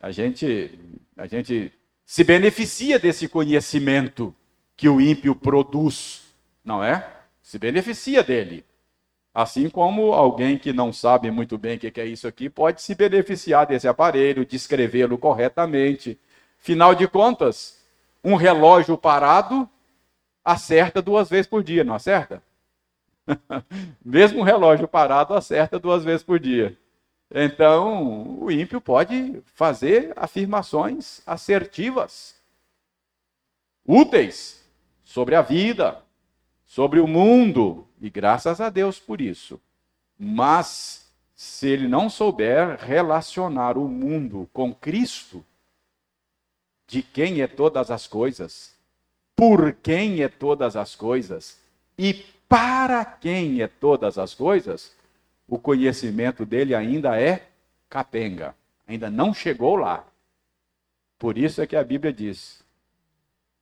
[0.00, 0.78] a, gente,
[1.16, 1.72] a gente
[2.04, 4.34] se beneficia desse conhecimento
[4.76, 6.22] que o ímpio produz,
[6.64, 7.06] não é?
[7.42, 8.64] Se beneficia dele.
[9.34, 12.94] Assim como alguém que não sabe muito bem o que é isso aqui pode se
[12.94, 16.18] beneficiar desse aparelho, descrevê-lo corretamente.
[16.58, 17.78] Final de contas,
[18.22, 19.68] um relógio parado
[20.44, 22.42] acerta duas vezes por dia, não acerta?
[24.04, 26.76] Mesmo um relógio parado acerta duas vezes por dia.
[27.30, 32.34] Então, o ímpio pode fazer afirmações assertivas,
[33.86, 34.64] úteis
[35.04, 36.02] sobre a vida,
[36.64, 39.60] sobre o mundo, e graças a Deus por isso.
[40.18, 45.44] Mas, se ele não souber relacionar o mundo com Cristo,
[46.86, 48.74] de quem é todas as coisas,
[49.36, 51.60] por quem é todas as coisas
[51.96, 52.14] e
[52.48, 54.96] para quem é todas as coisas,
[55.48, 57.48] o conhecimento dele ainda é
[57.88, 58.54] capenga,
[58.86, 60.06] ainda não chegou lá.
[61.18, 62.62] Por isso é que a Bíblia diz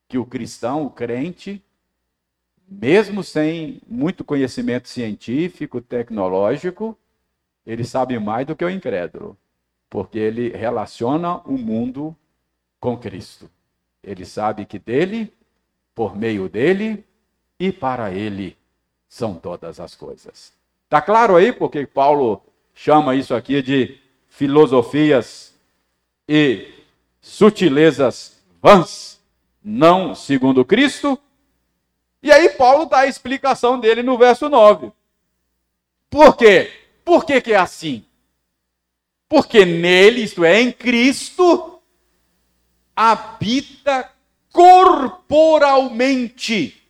[0.08, 1.62] que o cristão, o crente,
[2.68, 6.98] mesmo sem muito conhecimento científico, tecnológico,
[7.64, 9.36] ele sabe mais do que o incrédulo,
[9.88, 12.14] porque ele relaciona o mundo
[12.80, 13.48] com Cristo.
[14.02, 15.32] Ele sabe que dele
[15.94, 17.04] por meio dele
[17.58, 18.56] e para ele
[19.08, 20.55] são todas as coisas.
[20.86, 22.40] Está claro aí porque Paulo
[22.72, 25.52] chama isso aqui de filosofias
[26.28, 26.72] e
[27.20, 29.20] sutilezas vãs,
[29.62, 31.18] não segundo Cristo?
[32.22, 34.92] E aí Paulo dá a explicação dele no verso 9.
[36.08, 36.70] Por quê?
[37.04, 38.04] Por que, que é assim?
[39.28, 41.80] Porque nele, isto é, em Cristo,
[42.94, 44.08] habita
[44.52, 46.80] corporalmente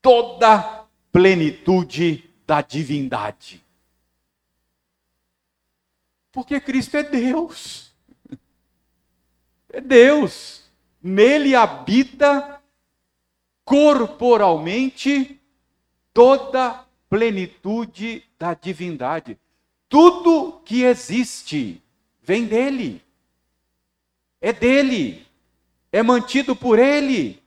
[0.00, 3.64] toda plenitude da divindade.
[6.32, 7.92] Porque Cristo é Deus.
[9.70, 10.70] É Deus.
[11.02, 12.60] Nele habita
[13.64, 15.40] corporalmente
[16.12, 19.38] toda plenitude da divindade.
[19.88, 21.82] Tudo que existe
[22.22, 23.02] vem dele.
[24.40, 25.24] É dele
[25.94, 27.40] é mantido por Ele,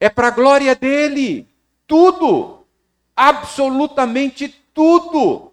[0.00, 1.46] é para a glória dele.
[1.86, 2.61] Tudo,
[3.22, 5.52] absolutamente tudo.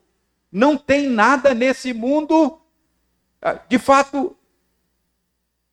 [0.52, 2.60] Não tem nada nesse mundo.
[3.40, 4.36] Ah, de fato,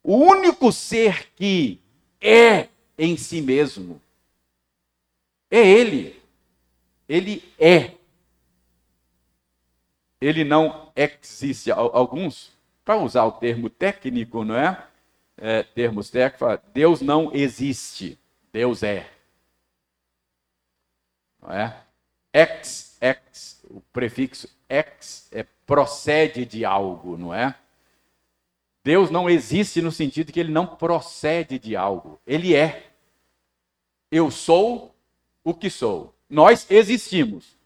[0.02, 1.80] o único ser que
[2.20, 2.68] é
[2.98, 4.00] em si mesmo
[5.50, 6.20] é Ele.
[7.08, 7.92] Ele é.
[10.20, 11.70] Ele não existe.
[11.70, 12.52] Alguns,
[12.84, 14.86] para usar o termo técnico, não é?
[15.38, 18.18] é termos técnicos, Deus não existe.
[18.52, 19.10] Deus é.
[21.40, 21.85] Não é?
[22.36, 27.54] Ex, ex, o prefixo ex é procede de algo, não é?
[28.84, 32.20] Deus não existe no sentido que ele não procede de algo.
[32.26, 32.90] Ele é.
[34.10, 34.94] Eu sou
[35.42, 36.14] o que sou.
[36.28, 37.56] Nós existimos.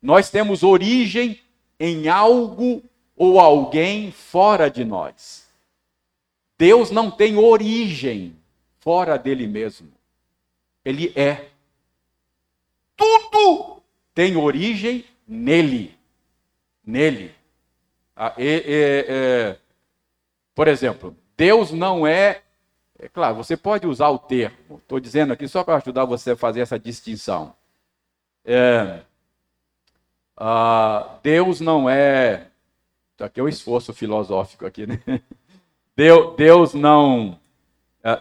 [0.00, 1.40] Nós temos origem
[1.80, 2.82] em algo
[3.16, 5.48] ou alguém fora de nós.
[6.58, 8.36] Deus não tem origem
[8.78, 9.90] fora dele mesmo.
[10.84, 11.48] Ele é.
[12.94, 13.77] Tudo
[14.18, 15.96] tem origem nele.
[16.84, 17.32] Nele.
[18.16, 18.34] Ah,
[20.56, 22.42] por exemplo, Deus não é
[22.98, 26.36] é claro, você pode usar o termo, estou dizendo aqui só para ajudar você a
[26.36, 27.54] fazer essa distinção.
[28.44, 29.02] É,
[30.36, 32.48] uh, Deus não é.
[33.20, 35.00] Aqui é o esforço filosófico aqui, né?
[35.94, 37.38] Deus, Deus não.
[38.04, 38.20] Uh,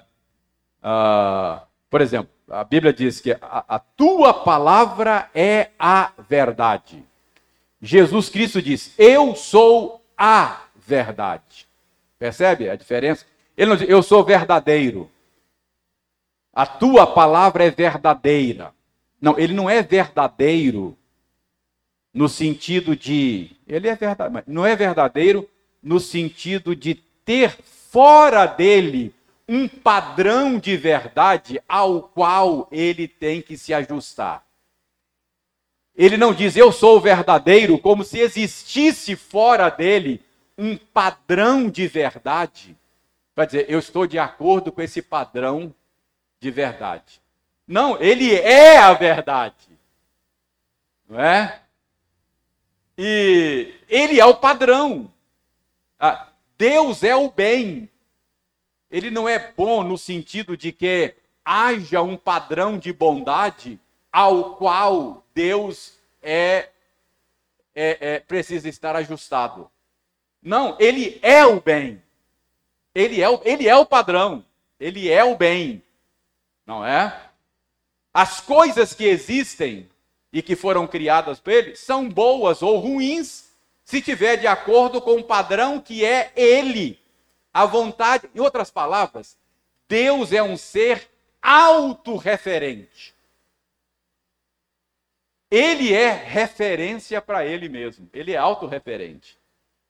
[0.84, 7.04] uh, por exemplo, a Bíblia diz que a, a tua palavra é a verdade.
[7.82, 11.68] Jesus Cristo diz: Eu sou a verdade.
[12.18, 13.26] Percebe a diferença?
[13.56, 15.12] Ele não diz, eu sou verdadeiro.
[16.54, 18.74] A tua palavra é verdadeira.
[19.22, 20.98] Não, ele não é verdadeiro
[22.14, 23.52] no sentido de.
[23.68, 25.48] Ele é verdadeiro, não é verdadeiro
[25.84, 29.14] no sentido de ter fora dele
[29.48, 34.46] um padrão de verdade ao qual ele tem que se ajustar.
[35.96, 40.22] Ele não diz eu sou verdadeiro como se existisse fora dele
[40.58, 42.78] um padrão de verdade
[43.38, 45.72] para dizer, eu estou de acordo com esse padrão
[46.40, 47.22] de verdade.
[47.68, 49.70] Não, ele é a verdade.
[51.08, 51.62] Não é?
[52.98, 55.14] E ele é o padrão.
[56.00, 57.88] Ah, Deus é o bem.
[58.90, 63.80] Ele não é bom no sentido de que haja um padrão de bondade
[64.12, 66.70] ao qual Deus é,
[67.76, 69.70] é, é precisa estar ajustado.
[70.42, 72.02] Não, ele é o bem.
[72.96, 74.44] Ele é, o, ele é o padrão,
[74.80, 75.84] ele é o bem,
[76.66, 77.16] não é?
[78.12, 79.88] As coisas que existem
[80.34, 83.52] e que foram criadas por ele são boas ou ruins
[83.86, 87.00] se tiver de acordo com o padrão que é ele.
[87.58, 89.36] A vontade, em outras palavras,
[89.90, 91.10] Deus é um ser
[91.42, 93.16] autorreferente.
[95.50, 98.08] Ele é referência para ele mesmo.
[98.14, 99.40] Ele é autorreferente.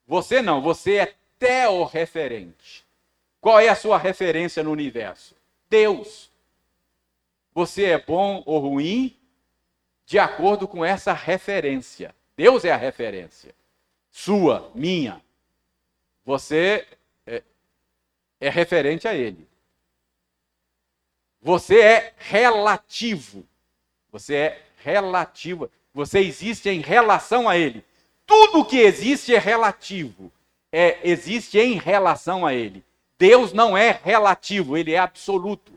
[0.07, 2.85] Você não, você é teorreferente.
[3.41, 5.35] Qual é a sua referência no universo?
[5.69, 6.31] Deus.
[7.53, 9.13] Você é bom ou ruim
[10.05, 12.15] de acordo com essa referência.
[12.37, 13.53] Deus é a referência.
[14.09, 15.21] Sua, minha.
[16.23, 16.87] Você
[18.39, 19.47] é, referente a Ele.
[21.41, 23.45] Você é relativo.
[24.11, 25.69] Você é relativo.
[25.93, 27.83] Você existe em relação a Ele.
[28.25, 30.31] Tudo que existe é relativo.
[30.71, 32.83] É, existe em relação a Ele.
[33.17, 35.71] Deus não é relativo, ele é absoluto.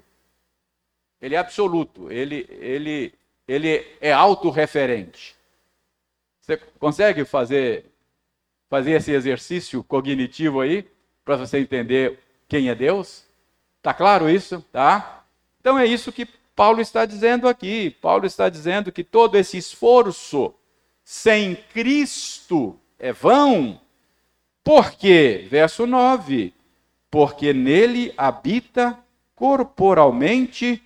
[1.21, 3.13] Ele é absoluto, ele, ele,
[3.47, 5.35] ele é autorreferente.
[6.41, 7.85] Você consegue fazer,
[8.69, 10.89] fazer esse exercício cognitivo aí,
[11.25, 12.19] para você entender
[12.51, 13.25] quem é Deus?
[13.81, 14.63] Tá claro isso?
[14.71, 15.25] Tá?
[15.61, 17.91] Então é isso que Paulo está dizendo aqui.
[18.03, 20.53] Paulo está dizendo que todo esse esforço
[21.03, 23.81] sem Cristo é vão.
[24.63, 25.47] Por quê?
[25.49, 26.53] Verso 9
[27.11, 28.99] porque nele habita
[29.35, 30.83] corporalmente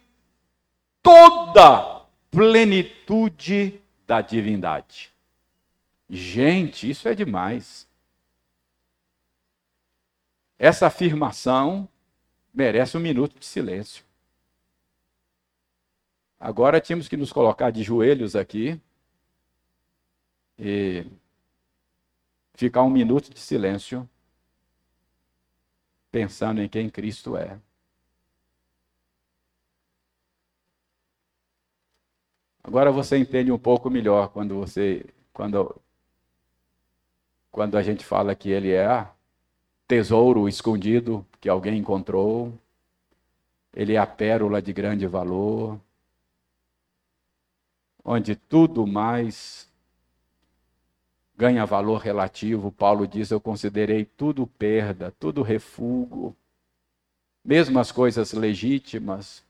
[1.02, 5.10] toda plenitude da divindade.
[6.08, 7.86] Gente, isso é demais.
[10.64, 11.86] Essa afirmação
[12.54, 14.02] merece um minuto de silêncio.
[16.40, 18.80] Agora tínhamos que nos colocar de joelhos aqui
[20.58, 21.04] e
[22.54, 24.08] ficar um minuto de silêncio
[26.10, 27.60] pensando em quem Cristo é.
[32.62, 35.78] Agora você entende um pouco melhor quando você quando
[37.50, 39.13] quando a gente fala que ele é
[39.86, 42.52] tesouro escondido que alguém encontrou,
[43.74, 45.80] ele é a pérola de grande valor,
[48.04, 49.68] onde tudo mais
[51.36, 52.70] ganha valor relativo.
[52.70, 56.34] Paulo diz: Eu considerei tudo perda, tudo refúgio,
[57.44, 59.44] mesmo as coisas legítimas,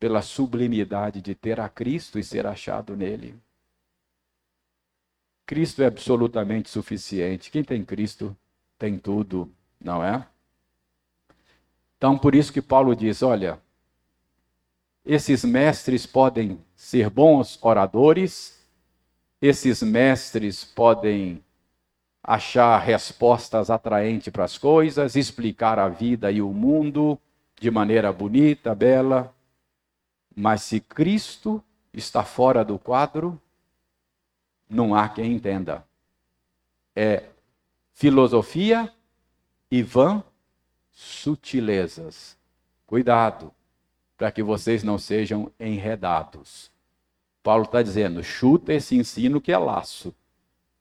[0.00, 3.34] pela sublimidade de ter a Cristo e ser achado nele.
[5.46, 7.50] Cristo é absolutamente suficiente.
[7.50, 8.36] Quem tem Cristo
[8.82, 9.48] tem tudo,
[9.80, 10.26] não é?
[11.96, 13.60] Então, por isso que Paulo diz: olha,
[15.06, 18.60] esses mestres podem ser bons oradores,
[19.40, 21.44] esses mestres podem
[22.24, 27.16] achar respostas atraentes para as coisas, explicar a vida e o mundo
[27.60, 29.32] de maneira bonita, bela,
[30.34, 33.40] mas se Cristo está fora do quadro,
[34.68, 35.86] não há quem entenda.
[36.96, 37.31] É
[37.92, 38.92] filosofia
[39.70, 40.22] e vã
[40.90, 42.36] sutilezas.
[42.86, 43.52] Cuidado,
[44.16, 46.70] para que vocês não sejam enredados.
[47.42, 50.14] Paulo está dizendo: chuta esse ensino que é laço.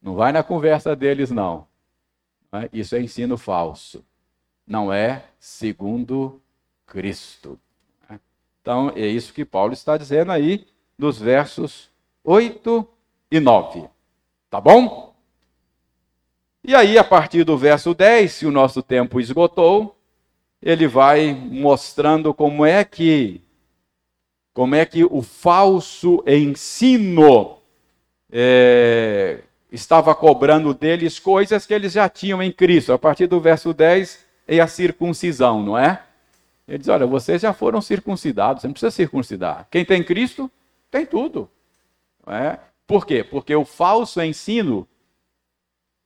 [0.01, 1.67] Não vai na conversa deles, não.
[2.51, 2.69] É?
[2.73, 4.03] Isso é ensino falso.
[4.65, 6.41] Não é segundo
[6.85, 7.59] Cristo.
[8.61, 10.67] Então, é isso que Paulo está dizendo aí
[10.97, 11.89] nos versos
[12.23, 12.88] 8
[13.31, 13.89] e 9.
[14.49, 15.10] Tá bom?
[16.63, 19.97] E aí, a partir do verso 10, se o nosso tempo esgotou,
[20.61, 23.41] ele vai mostrando como é que
[24.53, 27.57] como é que o falso ensino
[28.31, 29.39] é,
[29.71, 32.93] estava cobrando deles coisas que eles já tinham em Cristo.
[32.93, 36.03] A partir do verso 10 é a circuncisão, não é?
[36.67, 39.67] Ele diz: Olha, vocês já foram circuncidados, você não precisa circuncidar.
[39.71, 40.51] Quem tem Cristo
[40.91, 41.49] tem tudo.
[42.27, 42.59] É?
[42.85, 43.23] Por quê?
[43.23, 44.88] Porque o falso ensino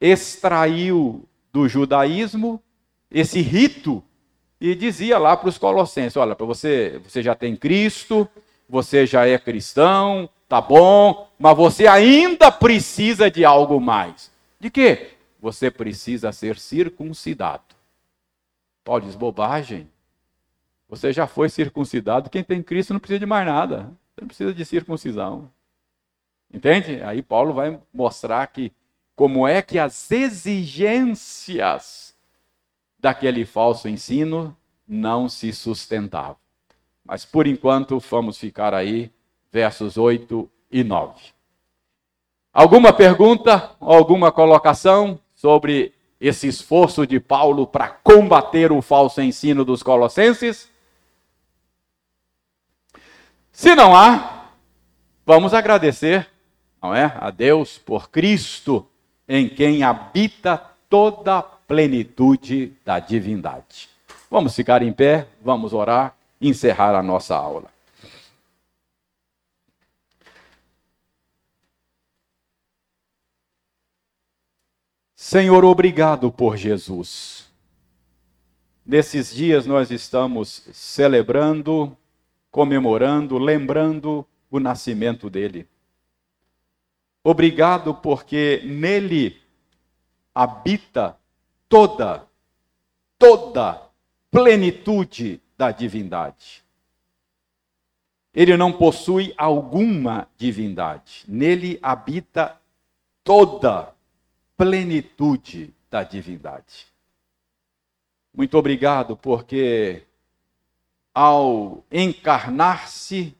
[0.05, 2.61] extraiu do judaísmo
[3.09, 4.03] esse rito
[4.59, 8.27] e dizia lá para os colossenses: olha, para você, você já tem Cristo,
[8.69, 14.31] você já é cristão, tá bom, mas você ainda precisa de algo mais.
[14.59, 15.11] De quê?
[15.39, 17.63] Você precisa ser circuncidado.
[18.83, 19.89] Paulo diz bobagem.
[20.87, 23.91] Você já foi circuncidado, quem tem Cristo não precisa de mais nada.
[24.13, 25.49] Você não precisa de circuncisão.
[26.53, 27.01] Entende?
[27.01, 28.71] Aí Paulo vai mostrar que
[29.15, 32.13] como é que as exigências
[32.99, 34.55] daquele falso ensino
[34.87, 36.35] não se sustentavam.
[37.03, 39.11] Mas por enquanto vamos ficar aí,
[39.51, 41.13] versos 8 e 9.
[42.53, 49.83] Alguma pergunta, alguma colocação sobre esse esforço de Paulo para combater o falso ensino dos
[49.83, 50.67] colossenses?
[53.51, 54.47] Se não há,
[55.25, 56.27] vamos agradecer
[56.85, 57.17] não é?
[57.19, 58.87] A Deus por Cristo,
[59.27, 60.57] em quem habita
[60.89, 63.89] toda a plenitude da divindade.
[64.29, 67.73] Vamos ficar em pé, vamos orar, encerrar a nossa aula.
[75.15, 77.49] Senhor, obrigado por Jesus.
[78.85, 81.97] Nesses dias nós estamos celebrando,
[82.51, 85.67] comemorando, lembrando o nascimento dele.
[87.27, 89.41] Obrigado porque nele
[90.31, 91.17] habita
[91.67, 92.23] toda,
[93.17, 93.81] toda
[94.29, 96.63] plenitude da divindade.
[98.31, 101.23] Ele não possui alguma divindade.
[101.27, 102.61] Nele habita
[103.23, 103.91] toda
[104.55, 106.85] plenitude da divindade.
[108.31, 110.03] Muito obrigado porque
[111.11, 113.35] ao encarnar-se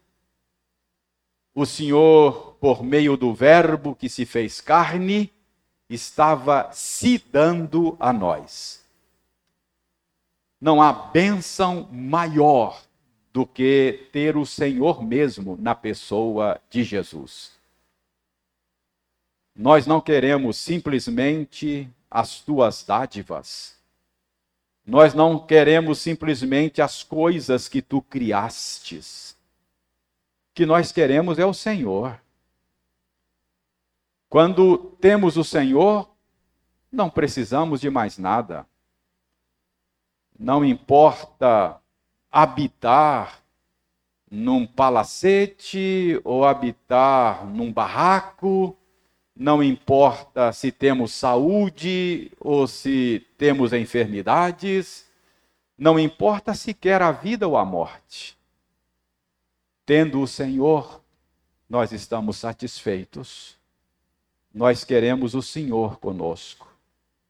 [1.54, 5.32] o Senhor por meio do Verbo que se fez carne,
[5.88, 8.84] estava se dando a nós.
[10.60, 12.82] Não há bênção maior
[13.32, 17.52] do que ter o Senhor mesmo na pessoa de Jesus.
[19.56, 23.76] Nós não queremos simplesmente as tuas dádivas.
[24.84, 29.38] Nós não queremos simplesmente as coisas que tu criastes.
[30.50, 32.25] O que nós queremos é o Senhor.
[34.36, 36.14] Quando temos o Senhor,
[36.92, 38.68] não precisamos de mais nada.
[40.38, 41.80] Não importa
[42.30, 43.42] habitar
[44.30, 48.78] num palacete ou habitar num barraco,
[49.34, 55.10] não importa se temos saúde ou se temos enfermidades,
[55.78, 58.38] não importa sequer a vida ou a morte.
[59.86, 61.02] Tendo o Senhor,
[61.70, 63.55] nós estamos satisfeitos
[64.56, 66.66] nós queremos o Senhor conosco.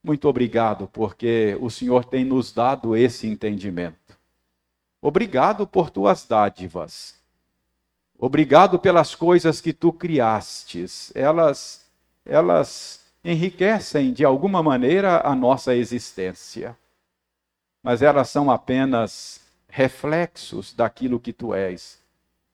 [0.00, 4.16] Muito obrigado, porque o Senhor tem nos dado esse entendimento.
[5.02, 7.16] Obrigado por tuas dádivas.
[8.16, 11.10] Obrigado pelas coisas que tu criastes.
[11.16, 11.84] Elas
[12.24, 16.76] elas enriquecem de alguma maneira a nossa existência,
[17.82, 22.00] mas elas são apenas reflexos daquilo que tu és,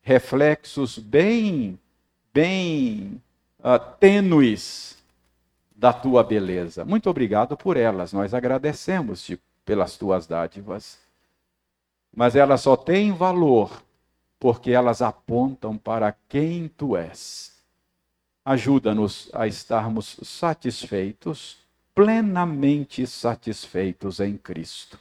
[0.03, 1.79] reflexos bem,
[2.33, 3.21] bem
[3.63, 5.03] uh, tênues
[5.75, 6.85] da tua beleza.
[6.85, 10.99] Muito obrigado por elas, nós agradecemos-te pelas tuas dádivas.
[12.15, 13.83] Mas elas só têm valor
[14.39, 17.53] porque elas apontam para quem tu és.
[18.45, 21.59] Ajuda-nos a estarmos satisfeitos,
[21.95, 24.99] plenamente satisfeitos em Cristo.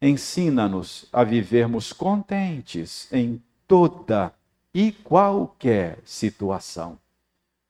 [0.00, 4.32] Ensina-nos a vivermos contentes em toda
[4.72, 6.98] e qualquer situação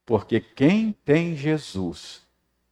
[0.07, 2.25] porque quem tem Jesus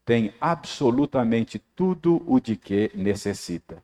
[0.04, 3.82] tem absolutamente tudo o de que necessita,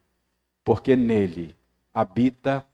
[0.64, 1.56] porque nele
[1.93, 2.64] habita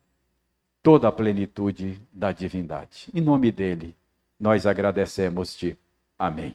[0.83, 3.09] toda a plenitude da divindade.
[3.15, 3.97] Em nome dele,
[4.39, 5.79] nós agradecemos-te.
[6.19, 6.55] Amém.